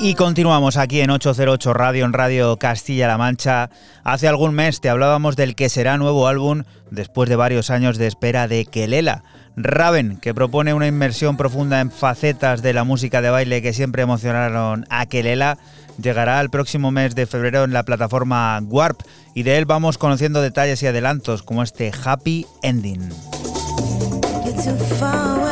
[0.00, 3.68] Y continuamos aquí en 808 Radio, en Radio Castilla-La Mancha.
[4.04, 8.06] Hace algún mes te hablábamos del que será nuevo álbum después de varios años de
[8.06, 9.22] espera de Kelela.
[9.56, 14.02] Raven, que propone una inmersión profunda en facetas de la música de baile que siempre
[14.02, 15.58] emocionaron a Kelela,
[16.00, 19.00] llegará el próximo mes de febrero en la plataforma Warp
[19.34, 23.08] y de él vamos conociendo detalles y adelantos como este Happy Ending.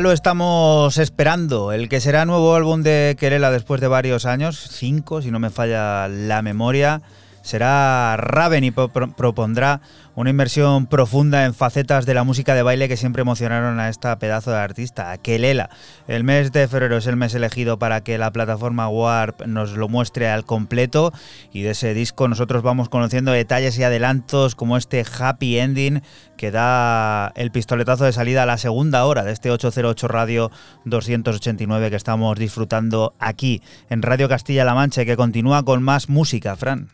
[0.00, 5.22] Lo estamos esperando, el que será nuevo álbum de Kerela después de varios años, cinco
[5.22, 7.02] si no me falla la memoria,
[7.42, 9.80] será Raven y propondrá
[10.18, 14.18] una inversión profunda en facetas de la música de baile que siempre emocionaron a esta
[14.18, 15.70] pedazo de artista, Kelela.
[16.08, 19.88] El mes de febrero es el mes elegido para que la plataforma Warp nos lo
[19.88, 21.12] muestre al completo
[21.52, 26.02] y de ese disco nosotros vamos conociendo detalles y adelantos como este Happy Ending
[26.36, 30.50] que da el pistoletazo de salida a la segunda hora de este 808 Radio
[30.84, 36.56] 289 que estamos disfrutando aquí en Radio Castilla-La Mancha y que continúa con más música,
[36.56, 36.88] Fran.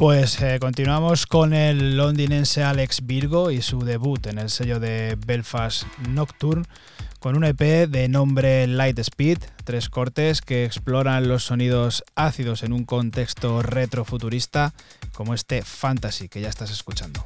[0.00, 5.18] Pues eh, continuamos con el londinense Alex Virgo y su debut en el sello de
[5.26, 6.64] Belfast Nocturne
[7.18, 12.72] con un EP de nombre Light Speed, tres cortes que exploran los sonidos ácidos en
[12.72, 14.72] un contexto retrofuturista
[15.12, 17.22] como este Fantasy que ya estás escuchando.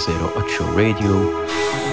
[0.00, 1.89] 808 Radio.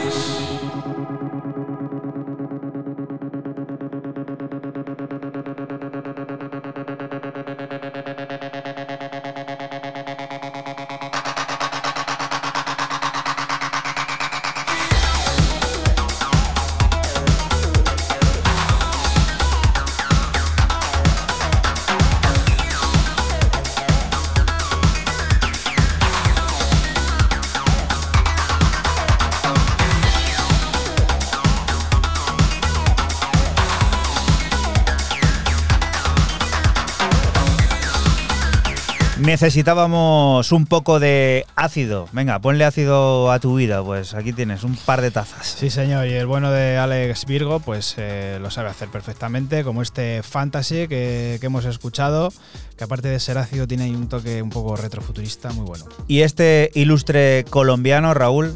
[39.28, 42.08] Necesitábamos un poco de ácido.
[42.14, 43.84] Venga, ponle ácido a tu vida.
[43.84, 45.48] Pues aquí tienes un par de tazas.
[45.60, 46.08] Sí, señor.
[46.08, 50.88] Y el bueno de Alex Virgo, pues eh, lo sabe hacer perfectamente, como este Fantasy
[50.88, 52.32] que, que hemos escuchado,
[52.78, 55.84] que aparte de ser ácido tiene ahí un toque un poco retrofuturista muy bueno.
[56.08, 58.56] Y este ilustre colombiano, Raúl,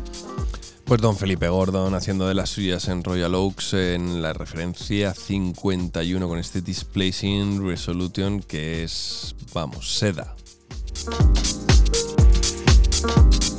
[0.85, 6.29] Pues don Felipe Gordon haciendo de las suyas en Royal Oaks en la referencia 51
[6.29, 10.33] con este Displacing Resolution que es, vamos, seda.
[11.03, 11.39] Thank
[13.45, 13.50] you.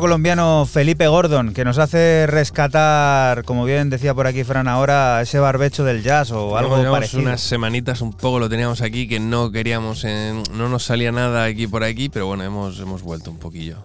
[0.00, 5.38] Colombiano Felipe Gordon, que nos hace rescatar, como bien decía por aquí Fran ahora, ese
[5.38, 7.22] barbecho del jazz o algo parecido.
[7.22, 11.44] unas semanitas un poco lo teníamos aquí que no queríamos, en- no nos salía nada
[11.44, 13.76] aquí por aquí, pero bueno, hemos, hemos vuelto un poquillo.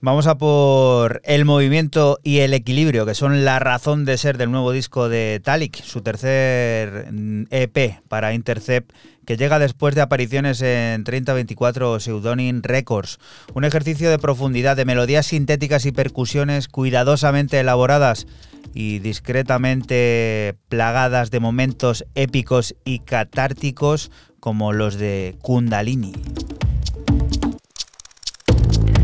[0.00, 4.52] Vamos a por el movimiento y el equilibrio, que son la razón de ser del
[4.52, 8.92] nuevo disco de Talik, su tercer mm, EP para Intercept,
[9.26, 13.18] que llega después de apariciones en 3024 Pseudonym Records.
[13.54, 18.28] Un ejercicio de profundidad, de melodías sintéticas y percusiones cuidadosamente elaboradas
[18.74, 26.12] y discretamente plagadas de momentos épicos y catárticos como los de Kundalini.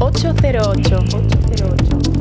[0.01, 0.93] 808.
[0.93, 2.14] 808.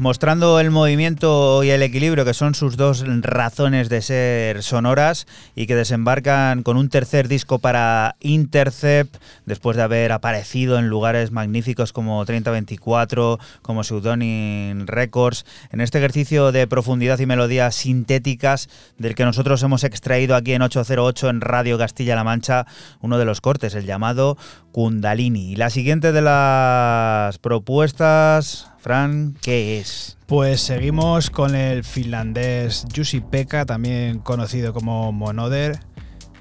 [0.00, 5.66] Mostrando el movimiento y el equilibrio que son sus dos razones de ser sonoras y
[5.66, 9.16] que desembarcan con un tercer disco para Intercept
[9.50, 16.52] después de haber aparecido en lugares magníficos como 3024, como Pseudonym Records, en este ejercicio
[16.52, 21.76] de profundidad y melodías sintéticas del que nosotros hemos extraído aquí en 808 en Radio
[21.76, 22.64] Castilla-La Mancha
[23.00, 24.38] uno de los cortes, el llamado
[24.72, 25.52] Kundalini.
[25.52, 30.16] Y la siguiente de las propuestas, Fran, ¿qué es?
[30.26, 35.80] Pues seguimos con el finlandés Jussi Pekka, también conocido como Monoder,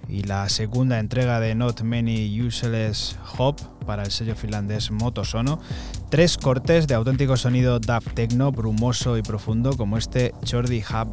[0.10, 3.56] y la segunda entrega de Not Many Useless Hop
[3.86, 5.60] para el sello finlandés Motosono.
[6.10, 11.06] Tres cortes de auténtico sonido dub techno, brumoso y profundo, como este Jordi Ha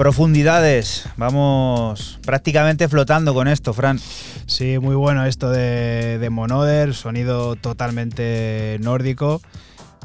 [0.00, 4.00] Profundidades, vamos prácticamente flotando con esto, Fran.
[4.46, 9.42] Sí, muy bueno esto de, de Monoder, sonido totalmente nórdico,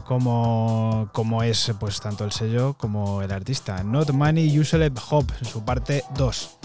[0.05, 3.85] como, como es pues tanto el sello como el artista.
[3.85, 6.57] Not Money Usually Hop, en su parte 2.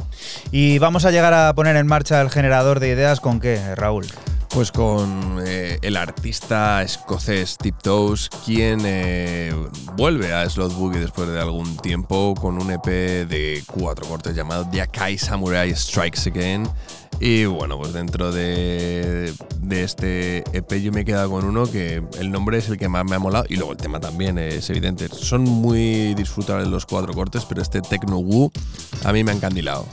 [0.51, 4.07] Y vamos a llegar a poner en marcha el generador de ideas con qué, Raúl.
[4.49, 5.30] Pues con
[5.83, 9.55] el artista escocés Tiptoes, quien eh,
[9.97, 14.83] vuelve a Slot después de algún tiempo con un EP de cuatro cortes llamado The
[14.83, 16.69] Akai Samurai Strikes Again.
[17.19, 19.35] Y bueno, pues dentro de,
[19.71, 23.05] este EP yo me he quedado con uno que el nombre es el que más
[23.05, 25.09] me ha molado y luego el tema también es evidente.
[25.09, 28.51] Son muy disfrutables los cuatro cortes, pero este Techno Woo
[29.05, 29.87] a mí me ha encandilado.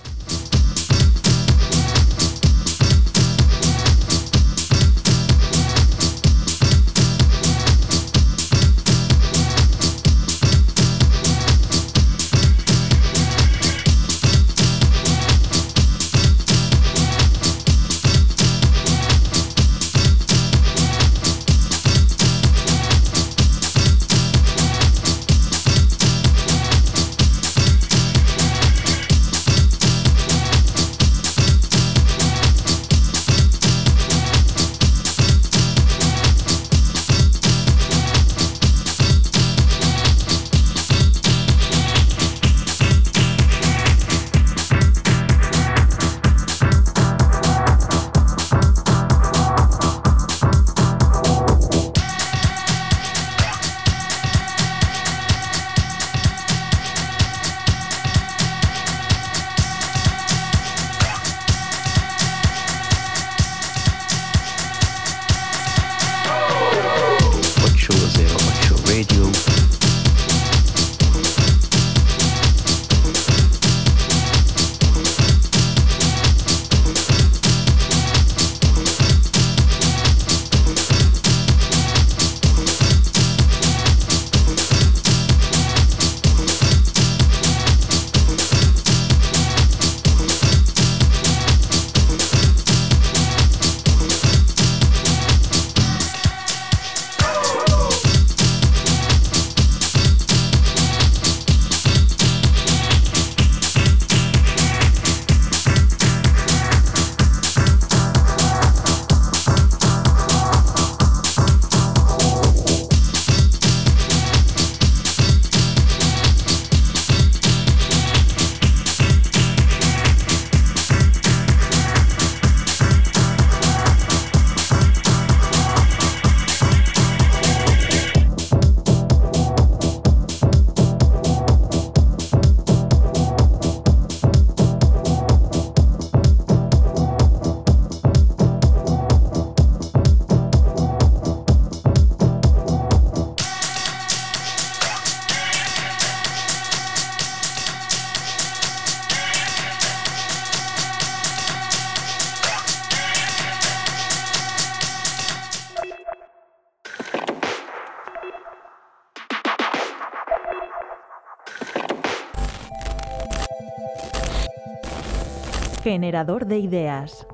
[165.98, 167.26] Generador de ideas.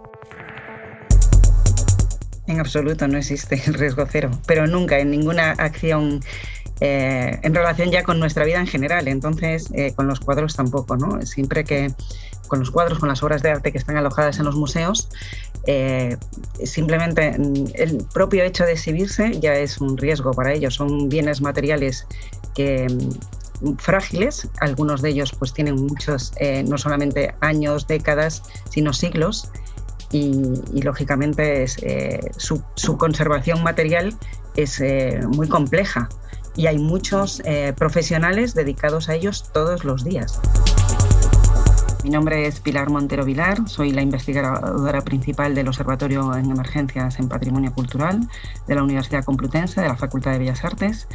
[2.48, 6.22] En absoluto no existe el riesgo cero, pero nunca en ninguna acción
[6.80, 9.10] eh, en relación ya con nuestra vida en general.
[9.10, 11.22] Entonces, eh, con los cuadros tampoco, ¿no?
[11.23, 11.91] Siempre que
[12.48, 15.10] con los cuadros, con las obras de arte que están alojadas en los museos,
[15.68, 16.15] eh,
[16.64, 20.76] simplemente mm, el propio hecho de exhibirse ya es un riesgo para ellos.
[20.76, 22.07] Son bienes materiales
[22.56, 22.88] que
[23.77, 29.49] frágiles, algunos de ellos pues tienen muchos, eh, no solamente años, décadas, sino siglos,
[30.11, 32.61] y, lógicamente eh, su,
[32.98, 34.15] conservación material
[34.56, 36.07] es eh, muy compleja
[36.56, 37.41] y hay muchos
[37.76, 40.40] profesionales dedicados a ellos todos los días.
[42.03, 47.30] Mi nombre es Pilar Montero Vilar, soy la investigadora principal del Observatorio en Emergencias en
[47.30, 48.27] Patrimonio Cultural
[48.68, 51.07] de la Universidad Complutense, de la Facultad de Bellas Artes.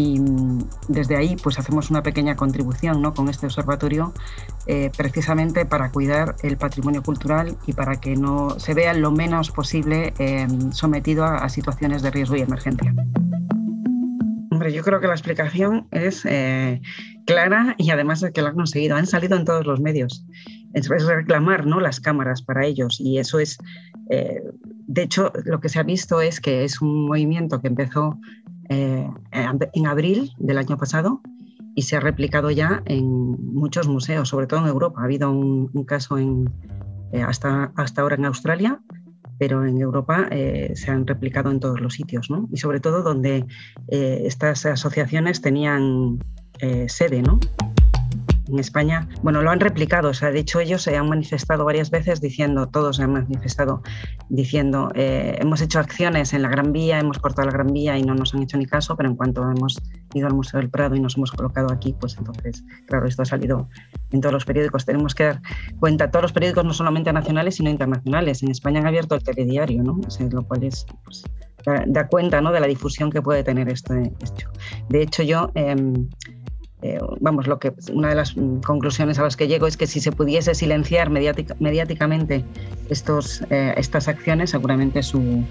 [0.00, 0.58] Y mm,
[0.88, 3.12] desde ahí pues hacemos una pequeña contribución ¿no?
[3.12, 4.14] con este observatorio
[4.66, 9.50] eh, precisamente para cuidar el patrimonio cultural y para que no se vea lo menos
[9.50, 12.94] posible eh, sometido a, situaciones de riesgo y emergencia.
[14.50, 16.80] Hombre, yo creo que la explicación es eh,
[17.26, 18.96] clara y además es que lo han conseguido.
[18.96, 20.24] Han salido en todos los medios.
[20.72, 21.80] Es, reclamar ¿no?
[21.80, 23.58] las cámaras para ellos y eso es,
[24.08, 24.42] eh,
[24.86, 28.18] de hecho, lo que se ha visto es que es un movimiento que empezó
[28.70, 31.20] eh, en abril del año pasado
[31.74, 33.04] y se ha replicado ya en
[33.54, 35.02] muchos museos, sobre todo en Europa.
[35.02, 36.50] Ha habido un, caso en,
[37.26, 38.80] hasta, hasta ahora en Australia,
[39.40, 42.46] pero en Europa eh, se han replicado en todos los sitios, ¿no?
[42.52, 43.46] Y sobre todo donde
[43.88, 46.18] eh, estas asociaciones tenían
[46.58, 47.40] eh, sede, ¿no?
[48.50, 51.90] En España, bueno, lo han replicado, o sea, de hecho ellos se han manifestado varias
[51.90, 53.82] veces diciendo, todos se han manifestado
[54.28, 58.02] diciendo, eh, hemos hecho acciones en la Gran Vía, hemos cortado la Gran Vía y
[58.02, 59.80] no nos han hecho ni caso, pero en cuanto hemos
[60.14, 63.26] ido al Museo del Prado y nos hemos colocado aquí, pues entonces, claro, esto ha
[63.26, 63.68] salido
[64.10, 64.84] en todos los periódicos.
[64.84, 65.42] Tenemos que dar
[65.78, 68.42] cuenta, todos los periódicos no solamente nacionales, sino internacionales.
[68.42, 70.00] En España han abierto el telediario, ¿no?
[70.30, 70.86] lo cual es...
[71.04, 71.24] Pues,
[71.86, 72.52] da, cuenta ¿no?
[72.52, 74.50] de la difusión que puede tener este hecho.
[74.88, 76.08] De hecho, yo em,
[76.82, 78.34] eh, vamos, lo que una de las
[78.64, 82.44] conclusiones a las que llego es que si se pudiese silenciar mediáticamente
[82.88, 85.44] estos, eh, estas acciones, seguramente su,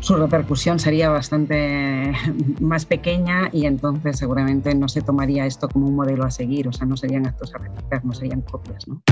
[0.00, 2.12] su repercusión sería bastante
[2.60, 6.72] más pequeña y entonces seguramente no se tomaría esto como un modelo a seguir, o
[6.72, 8.86] sea, no serían actos a replicar, no serían copias.
[8.86, 9.02] ¿no?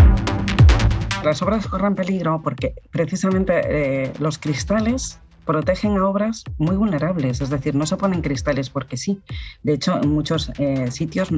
[1.24, 7.48] Las obras corran peligro porque precisamente eh, los cristales protegen a obras muy vulnerables, es
[7.48, 9.20] decir, no se ponen cristales porque sí.
[9.62, 11.28] De hecho, en muchos eh, sitios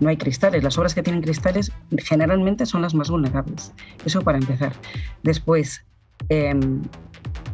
[0.00, 0.62] no hay cristales.
[0.62, 3.72] Las obras que tienen cristales generalmente son las más vulnerables.
[4.04, 4.72] Eso para empezar.
[5.22, 5.84] Después,
[6.28, 6.82] em,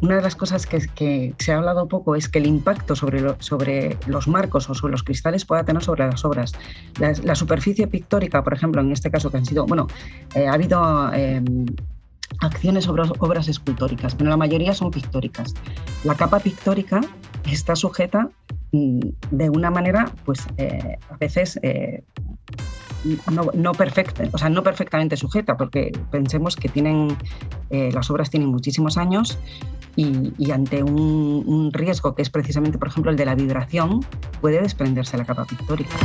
[0.01, 4.27] una de las cosas que, se ha hablado poco es que el impacto sobre, los
[4.27, 6.53] marcos o sobre los cristales pueda tener sobre las obras.
[6.99, 9.87] La, superficie pictórica, por ejemplo, en este caso que han sido, bueno,
[10.35, 11.65] eh, ha habido em,
[12.41, 15.53] acciones sobre obras escultóricas, pero la mayoría son pictóricas.
[16.03, 17.01] La capa pictórica
[17.51, 18.29] está sujeta
[18.71, 18.99] mm,
[19.31, 22.03] de una manera, pues eh, a veces eh,
[23.53, 27.17] no, perfecta, o sea, no perfectamente sujeta, porque pensemos que tienen,
[27.69, 29.37] eh, las obras tienen muchísimos años
[29.95, 34.03] y, ante un, un, riesgo que es precisamente, por ejemplo, el de la vibración,
[34.41, 35.95] puede desprenderse la capa pictórica.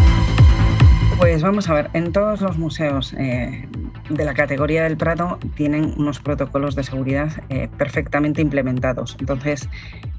[1.18, 3.68] Pues vamos a ver, en todos los museos eh,
[4.08, 9.16] de la categoría del Prado tienen unos protocolos de seguridad eh, perfectamente implementados.
[9.18, 9.68] Entonces,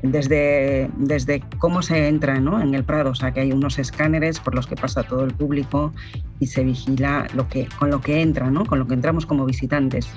[0.03, 4.53] desde, desde cómo se entra en el Prado, o sea, que hay unos escáneres por
[4.53, 5.93] los que pasa todo el público
[6.41, 8.65] y se vigila lo que, con lo que entra, ¿no?
[8.65, 10.09] con lo que entramos como visitantes.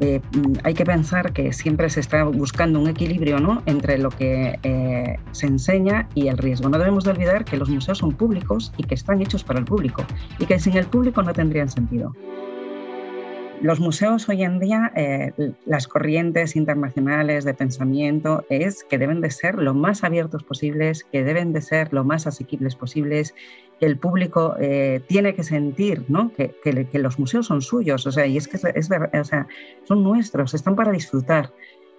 [0.00, 0.20] Eh,
[0.62, 3.62] hay que pensar que siempre se está buscando un equilibrio ¿no?
[3.66, 6.68] entre lo que eh, se enseña y el riesgo.
[6.68, 9.64] No debemos de olvidar que los museos son públicos y que están hechos para el
[9.64, 10.04] público
[10.38, 12.12] y que sin el público no tendrían sentido.
[13.62, 15.32] Los museos hoy en día, eh,
[15.64, 21.24] las corrientes internacionales de pensamiento es que deben de ser lo más abiertos posibles, que
[21.24, 23.34] deben de ser lo más asequibles posibles,
[23.78, 26.32] que el público eh, tiene que sentir ¿no?
[26.32, 29.46] que, que, los museos son suyos, o sea, y es que es, o sea,
[29.84, 31.52] son nuestros, están para disfrutar.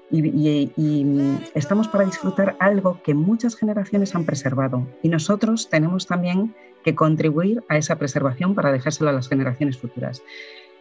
[0.10, 6.56] Y, y, estamos para disfrutar algo que muchas generaciones han preservado y nosotros tenemos también
[6.86, 10.24] que contribuir a esa preservación para dejárselo a las generaciones futuras.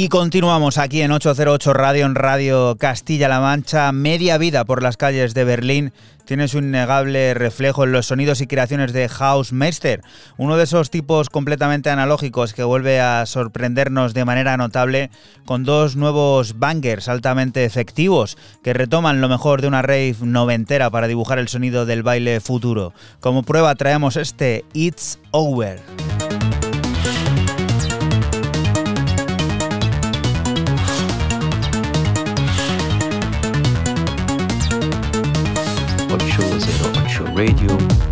[0.01, 3.91] Y continuamos aquí en 808 Radio, en Radio Castilla-La Mancha.
[3.91, 5.93] Media vida por las calles de Berlín
[6.25, 10.03] tiene su innegable reflejo en los sonidos y creaciones de Hausmeister,
[10.37, 15.11] uno de esos tipos completamente analógicos que vuelve a sorprendernos de manera notable
[15.45, 21.09] con dos nuevos bangers altamente efectivos que retoman lo mejor de una rave noventera para
[21.09, 22.93] dibujar el sonido del baile futuro.
[23.19, 25.81] Como prueba traemos este It's Over.
[37.39, 38.08] Radio.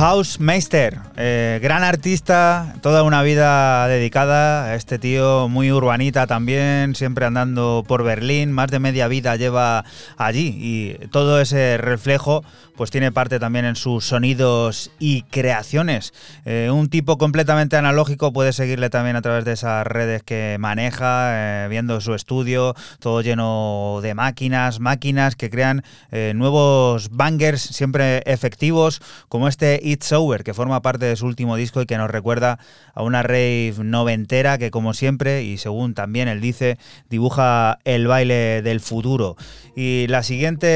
[0.00, 7.26] Hausmeister, eh, gran artista, toda una vida dedicada a este tío, muy urbanita también, siempre
[7.26, 9.84] andando por Berlín, más de media vida lleva
[10.16, 12.42] allí y todo ese reflejo
[12.80, 16.14] pues tiene parte también en sus sonidos y creaciones.
[16.46, 21.64] Eh, un tipo completamente analógico puede seguirle también a través de esas redes que maneja,
[21.64, 28.22] eh, viendo su estudio, todo lleno de máquinas, máquinas que crean eh, nuevos bangers siempre
[28.24, 32.10] efectivos, como este It's Over, que forma parte de su último disco y que nos
[32.10, 32.58] recuerda
[32.94, 36.78] a una rave noventera que como siempre, y según también él dice,
[37.10, 39.36] dibuja el baile del futuro.
[39.76, 40.66] Y la siguiente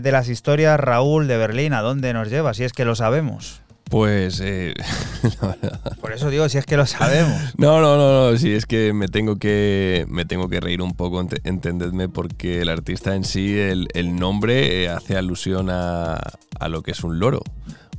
[0.00, 2.52] de las historias, Raúl de Berlín, ¿a dónde nos lleva?
[2.54, 3.60] Si es que lo sabemos.
[3.90, 4.40] Pues.
[4.42, 4.74] Eh,
[6.00, 7.40] Por eso digo, si es que lo sabemos.
[7.58, 8.36] no, no, no, no.
[8.38, 12.60] Si es que me tengo que, me tengo que reír un poco, ent- entendedme, porque
[12.62, 17.04] el artista en sí, el, el nombre, eh, hace alusión a, a lo que es
[17.04, 17.42] un loro.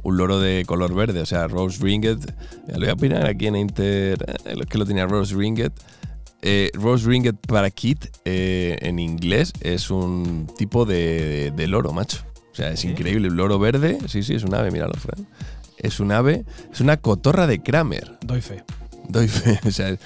[0.04, 2.20] Un loro de color verde, o sea, Rose Ringet.
[2.68, 5.74] Ya lo voy a opinar aquí en Inter, eh, que lo tenía Rose Ringet.
[6.42, 12.20] Eh, Rose Ringet para Kit eh, en inglés es un tipo de, de loro, macho.
[12.56, 13.28] O sea, es increíble.
[13.28, 15.28] El loro verde, sí, sí, es un ave, míralo, Fran.
[15.78, 18.18] Es un ave, es una cotorra de Kramer.
[18.22, 18.64] Doy fe.
[19.10, 19.98] Doy fe, o sea,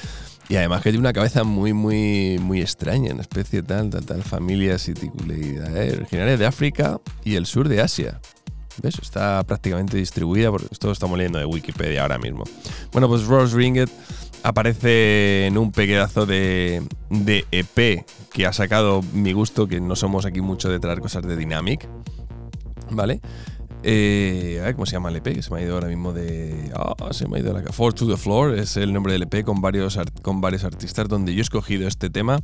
[0.47, 4.23] y además que tiene una cabeza muy, muy, muy extraña, una especie tal, tal, tal,
[4.23, 8.19] familia siticuleida, originaria de África y el sur de Asia.
[8.81, 8.97] ¿Ves?
[8.99, 12.45] Está prácticamente distribuida, porque esto lo estamos leyendo de Wikipedia ahora mismo.
[12.91, 13.91] Bueno, pues Rose Ringet
[14.41, 16.81] aparece en un pedazo de,
[17.11, 18.03] de EP
[18.33, 21.87] que ha sacado mi gusto, que no somos aquí mucho de traer cosas de Dynamic,
[22.91, 23.21] ¿vale?
[23.83, 26.11] Eh, a ver cómo se llama el EP, que se me ha ido ahora mismo
[26.11, 26.71] de.
[26.75, 27.61] Ah, se me ha ido la.
[27.71, 31.33] Four to the Floor es el nombre del EP con varios, con varios artistas, donde
[31.33, 32.39] yo he escogido este tema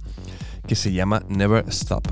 [0.65, 2.07] que se llama Never Stop.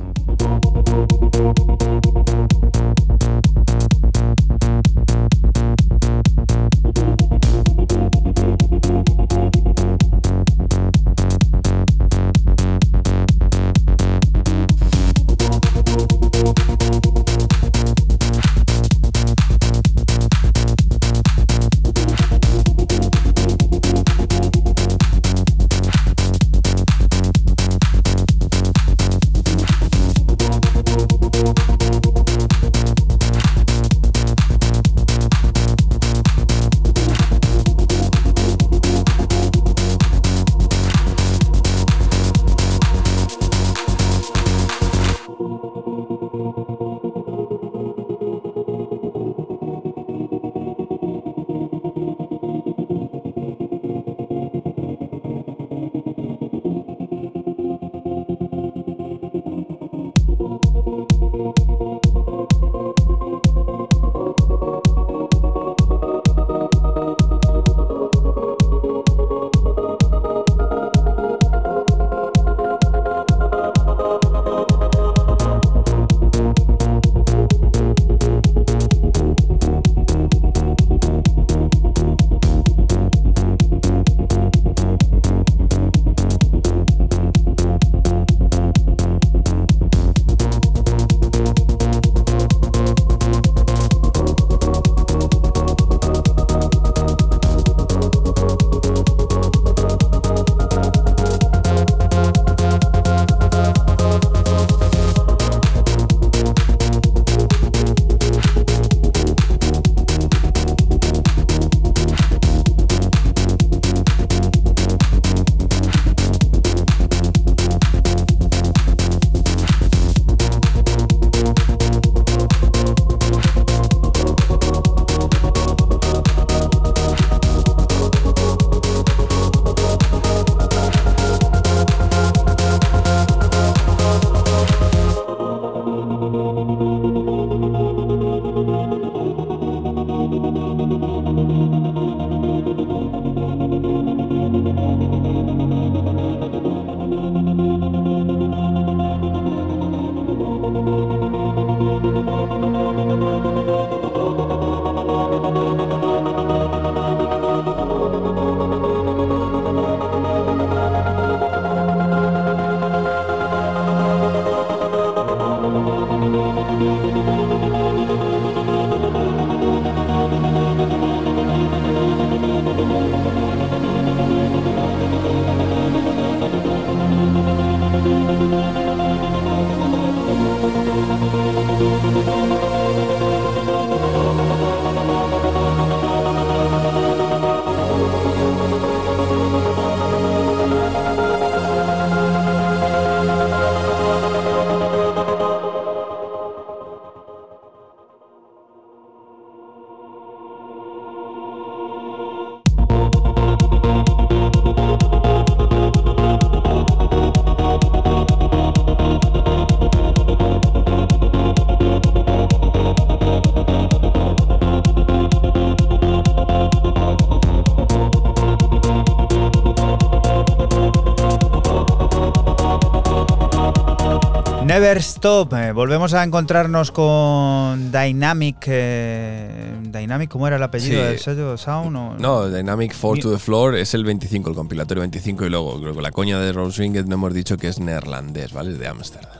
[224.83, 225.53] Never Stop.
[225.53, 228.57] eh, volvemos a encontrarnos con Dynamic.
[228.67, 231.07] eh, Dynamic, ¿cómo era el apellido Sí.
[231.07, 231.57] del sello?
[231.57, 231.95] ¿Sound?
[231.95, 235.79] o- No, Dynamic 4 to the Floor es el 25, el compilatorio 25, y luego
[235.79, 238.71] creo que la coña de Rose Ringet no hemos dicho que es neerlandés, ¿vale?
[238.71, 239.32] Es de Ámsterdam.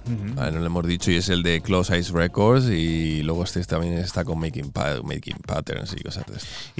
[0.44, 3.64] Vale, no lo hemos dicho y es el de Close Eyes Records y luego este
[3.64, 6.34] también está con Making, Pa- Making Patterns y cosas de.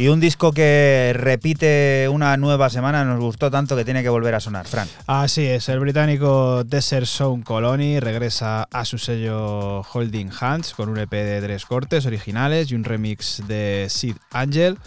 [0.04, 4.36] Y un disco que repite una nueva semana nos gustó tanto que tiene que volver
[4.36, 4.90] a sonar, Fran.
[5.08, 10.98] Así es, el británico Desert Sound Colony regresa a su sello Holding Hands con un
[10.98, 14.78] EP de tres cortes originales y un remix de Sid Angel.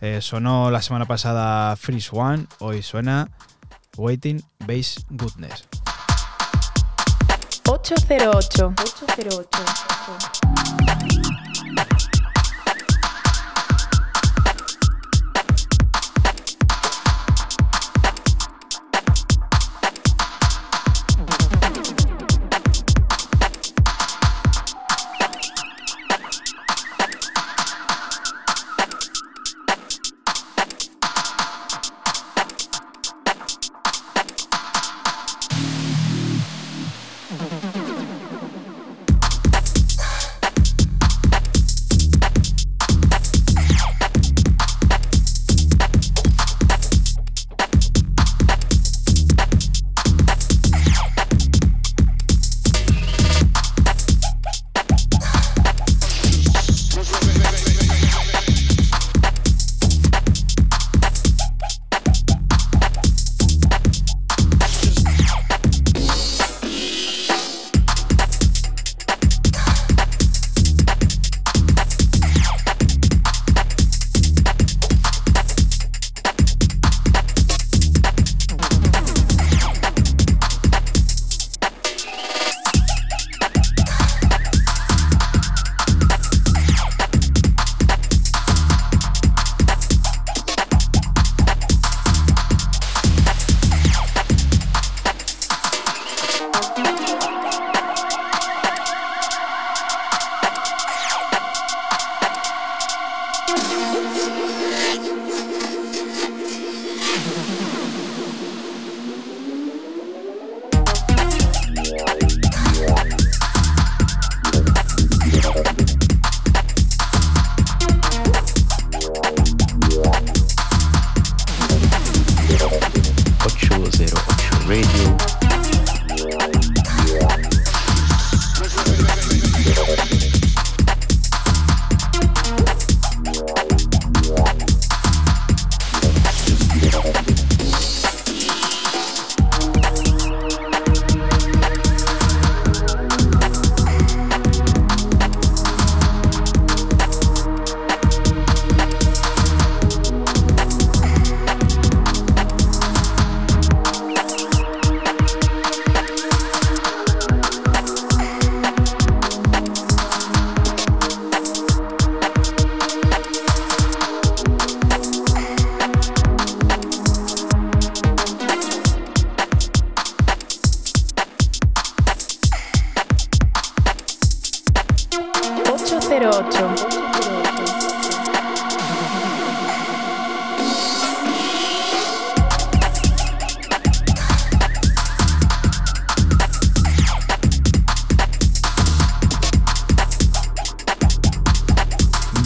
[0.00, 3.28] Eh, sonó la semana pasada Freeze One, hoy suena
[3.98, 5.64] Waiting Base Goodness.
[7.84, 8.72] 808.
[8.78, 11.13] 808.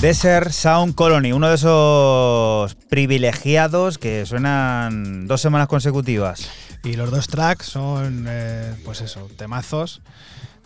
[0.08, 6.48] Desert Sound Colony, uno de esos privilegiados que suenan dos semanas consecutivas.
[6.82, 10.00] Y los dos tracks son, eh, pues eso, temazos.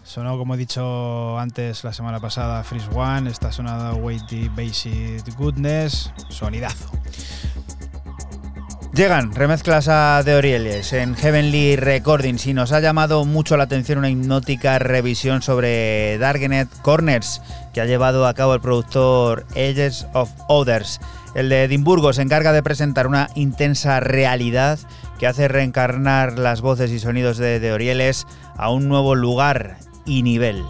[0.04, 6.12] Sonó, como he dicho antes la semana pasada, Freeze One, está sonada Weighty Basic Goodness,
[6.28, 6.92] sonidazo.
[8.94, 13.98] Llegan remezclas a de Orieles en Heavenly Recordings y nos ha llamado mucho la atención
[13.98, 17.40] una hipnótica revisión sobre Darknet Corners
[17.72, 21.00] que ha llevado a cabo el productor Edges of Others.
[21.34, 24.78] El de Edimburgo se encarga de presentar una intensa realidad
[25.18, 28.26] que hace reencarnar las voces y sonidos de de Orieles
[28.56, 30.64] a un nuevo lugar y nivel.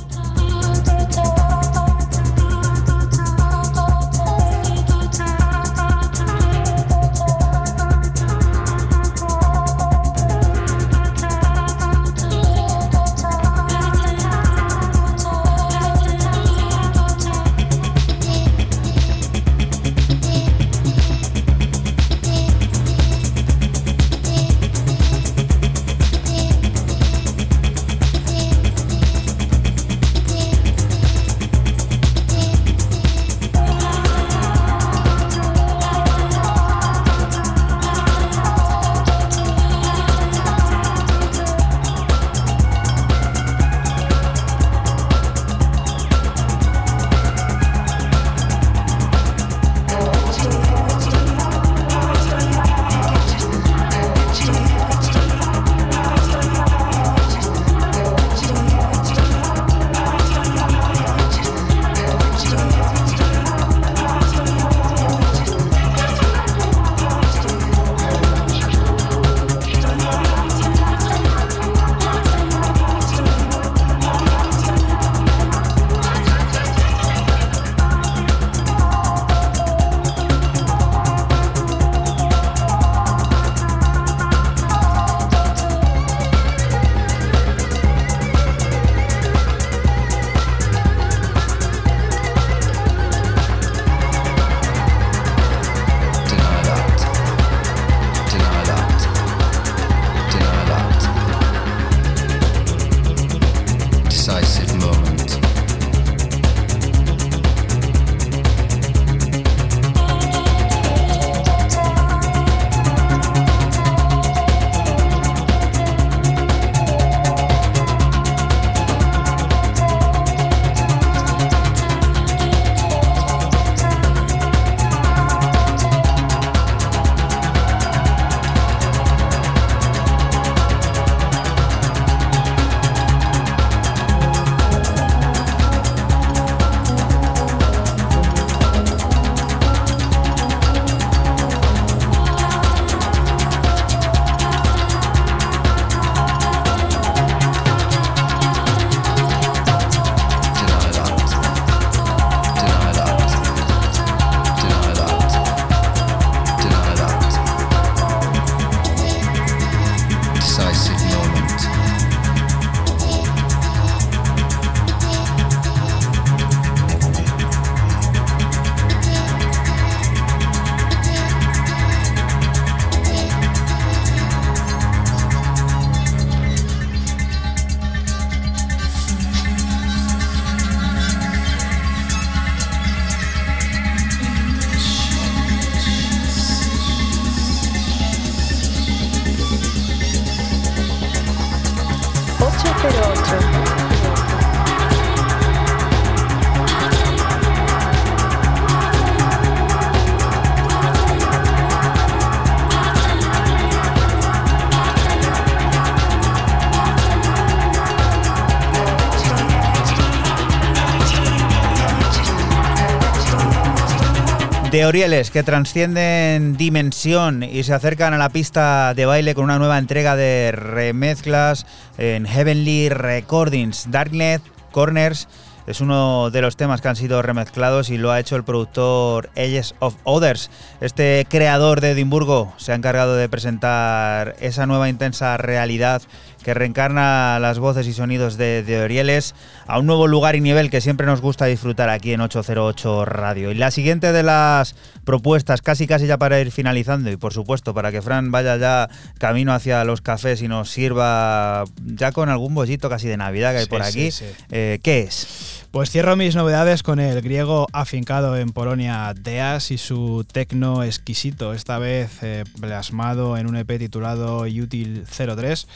[214.82, 219.60] De Orieles que trascienden dimensión y se acercan a la pista de baile con una
[219.60, 221.66] nueva entrega de remezclas
[221.98, 223.92] en Heavenly Recordings.
[223.92, 224.42] Darknet
[224.72, 225.28] Corners
[225.68, 229.30] es uno de los temas que han sido remezclados y lo ha hecho el productor
[229.36, 230.50] Edges of Others.
[230.80, 236.02] Este creador de Edimburgo se ha encargado de presentar esa nueva intensa realidad
[236.42, 239.31] que reencarna las voces y sonidos de, de, Orieles
[239.72, 243.50] a un nuevo lugar y nivel que siempre nos gusta disfrutar aquí en 808 Radio.
[243.50, 244.74] Y la siguiente de las
[245.06, 248.90] propuestas, casi casi ya para ir finalizando y por supuesto para que Fran vaya ya
[249.16, 253.58] camino hacia los cafés y nos sirva ya con algún bollito casi de Navidad que
[253.60, 254.44] hay Sí, por aquí, sí, sí.
[254.50, 255.64] eh, ¿qué es?
[255.70, 261.54] Pues cierro mis novedades con el griego afincado en Polonia Deas y su tecno exquisito,
[261.54, 265.66] esta vez eh, plasmado en un EP titulado Util 03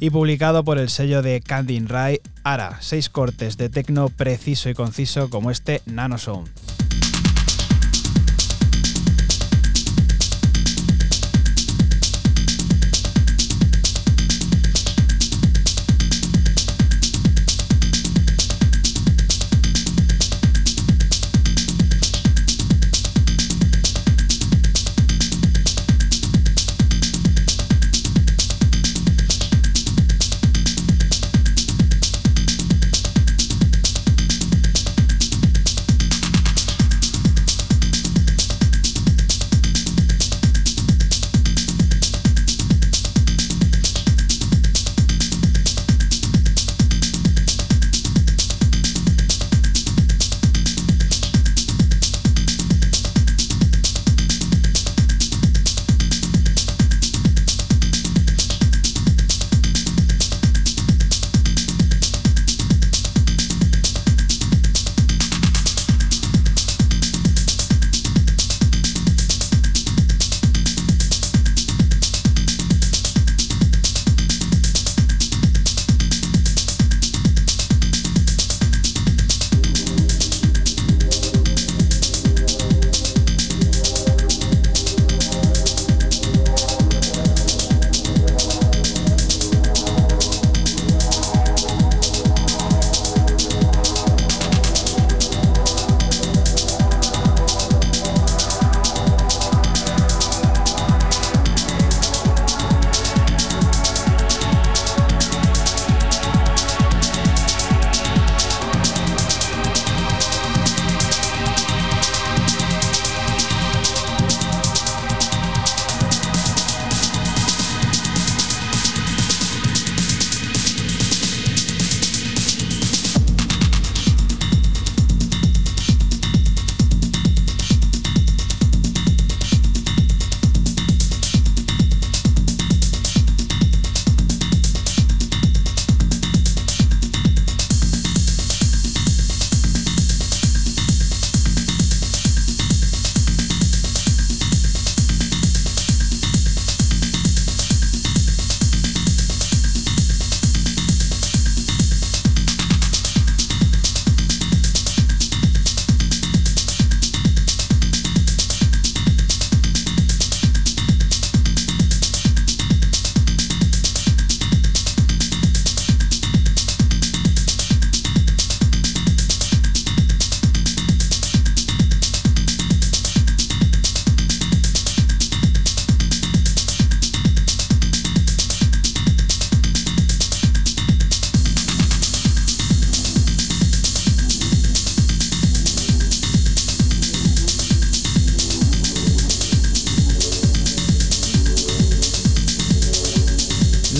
[0.00, 2.78] y publicado por el sello de Candin Rai Ara.
[2.80, 6.18] Seis cortes de tecno preciso y conciso como este Nano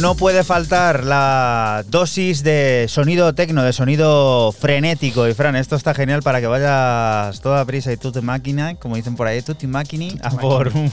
[0.09, 5.29] No puede faltar la dosis de sonido tecno, de sonido frenético.
[5.29, 9.17] Y Fran, esto está genial para que vayas toda prisa y tutti máquina, como dicen
[9.17, 10.91] por ahí, tutti máquini, a por un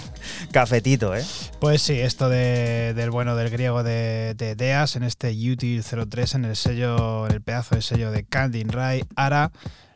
[0.52, 1.24] cafetito, ¿eh?
[1.62, 6.36] Pues sí, esto de- del bueno del griego de, de Deas en este Util 03
[6.36, 9.50] en el sello, en el pedazo de sello de Candin Rai Ara.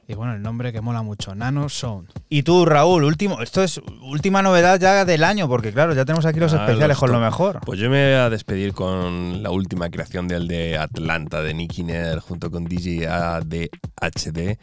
[0.08, 2.08] Y bueno, el nombre que mola mucho, Nano Sound.
[2.30, 3.80] Y tú, Raúl, último, esto es
[4.10, 7.11] última novedad ya del año, porque claro, ya tenemos aquí los Ah, especiales los con
[7.11, 7.60] lo mejor.
[7.65, 11.84] Pues yo me voy a despedir con la última creación del de Atlanta, de Nicky
[11.84, 14.57] Ner, junto con DJ ADHD,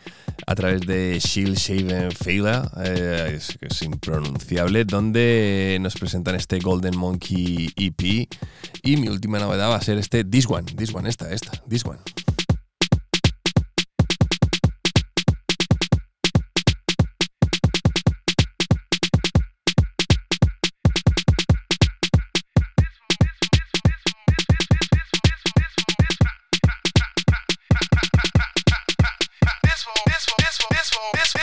[0.46, 6.96] a través de Shield Shaven Fela, eh, es, es impronunciable, donde nos presentan este Golden
[6.96, 8.28] Monkey EP.
[8.82, 11.84] Y mi última novedad va a ser este This One, This One, esta, esta, This
[11.84, 11.98] One.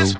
[0.00, 0.18] ocho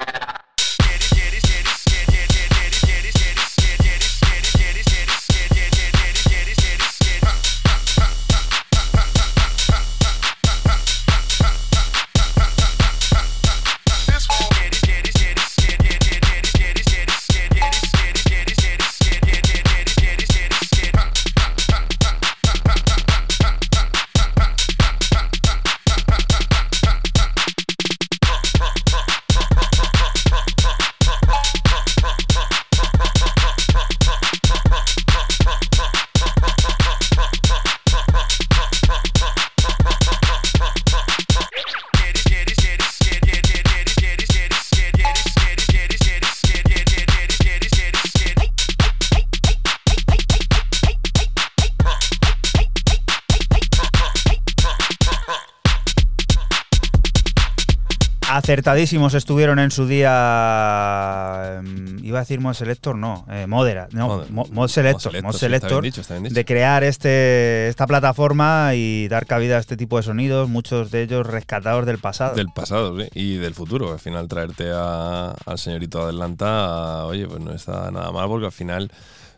[58.66, 61.58] Acertadísimos estuvieron en su día.
[61.58, 63.26] em, Iba a decir Mod Selector, no.
[63.28, 63.88] eh, Modera.
[63.92, 65.06] No, Mod- Mo- Mod Selector.
[65.06, 66.34] Mod Selector, Mod sí, Selector, dicho, bien dicho.
[66.36, 71.02] de crear este, esta plataforma y dar cabida a este tipo de sonidos, muchos de
[71.02, 72.36] ellos rescatados del pasado.
[72.36, 73.08] Del pasado, sí.
[73.14, 73.92] Y del futuro.
[73.92, 78.52] Al final traerte a- al señorito Adelanta, oye, pues no está nada mal porque al
[78.52, 78.92] final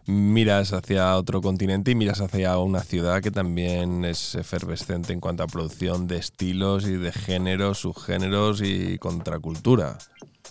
[0.07, 5.43] miras hacia otro continente y miras hacia una ciudad que también es efervescente en cuanto
[5.43, 9.99] a producción de estilos y de géneros, subgéneros y contracultura.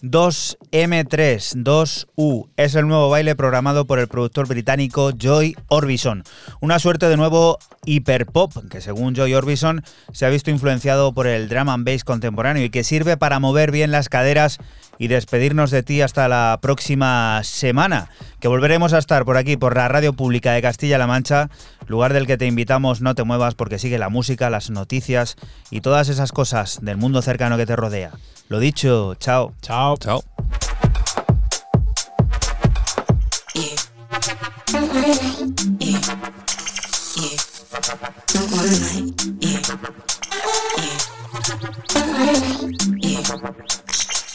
[0.02, 6.24] 2M3, 2U, es el nuevo baile programado por el productor británico Joy Orbison.
[6.60, 9.82] Una suerte de nuevo hiperpop, que según Joy Orbison
[10.12, 13.72] se ha visto influenciado por el drum and bass contemporáneo y que sirve para mover
[13.72, 14.58] bien las caderas
[14.98, 18.10] y despedirnos de ti hasta la próxima semana,
[18.40, 21.50] que volveremos a estar por aquí, por la Radio Pública de Castilla-La Mancha,
[21.88, 25.36] lugar del que te invitamos, no te muevas porque sigue la música, las noticias
[25.70, 28.12] y todas esas cosas del mundo cercano que te rodea.
[28.50, 29.54] Lo dicho, chao.
[29.62, 29.98] Chao.
[29.98, 30.24] Chao.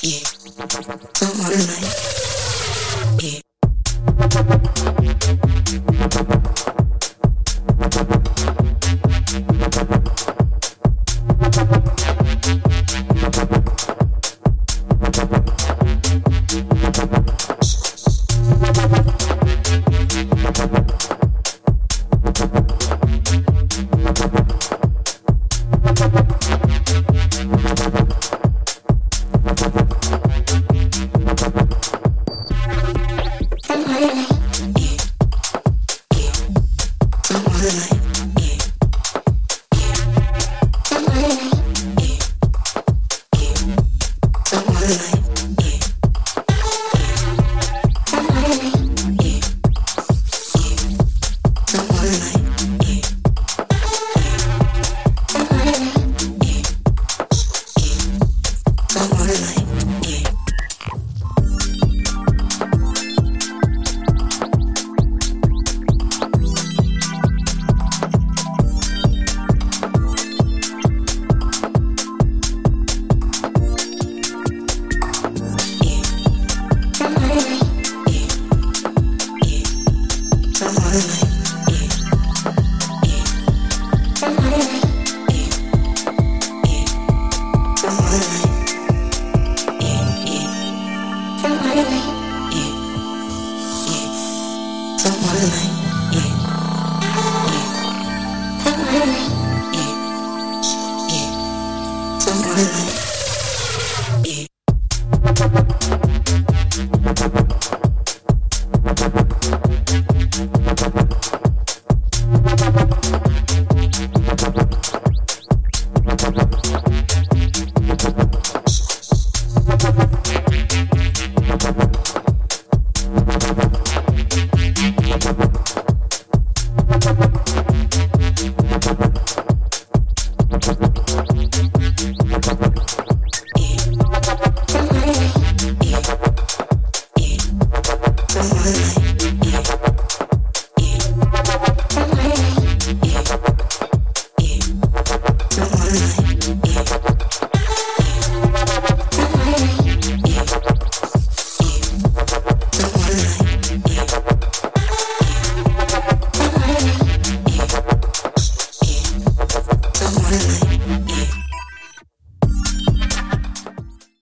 [0.01, 0.39] Yeah.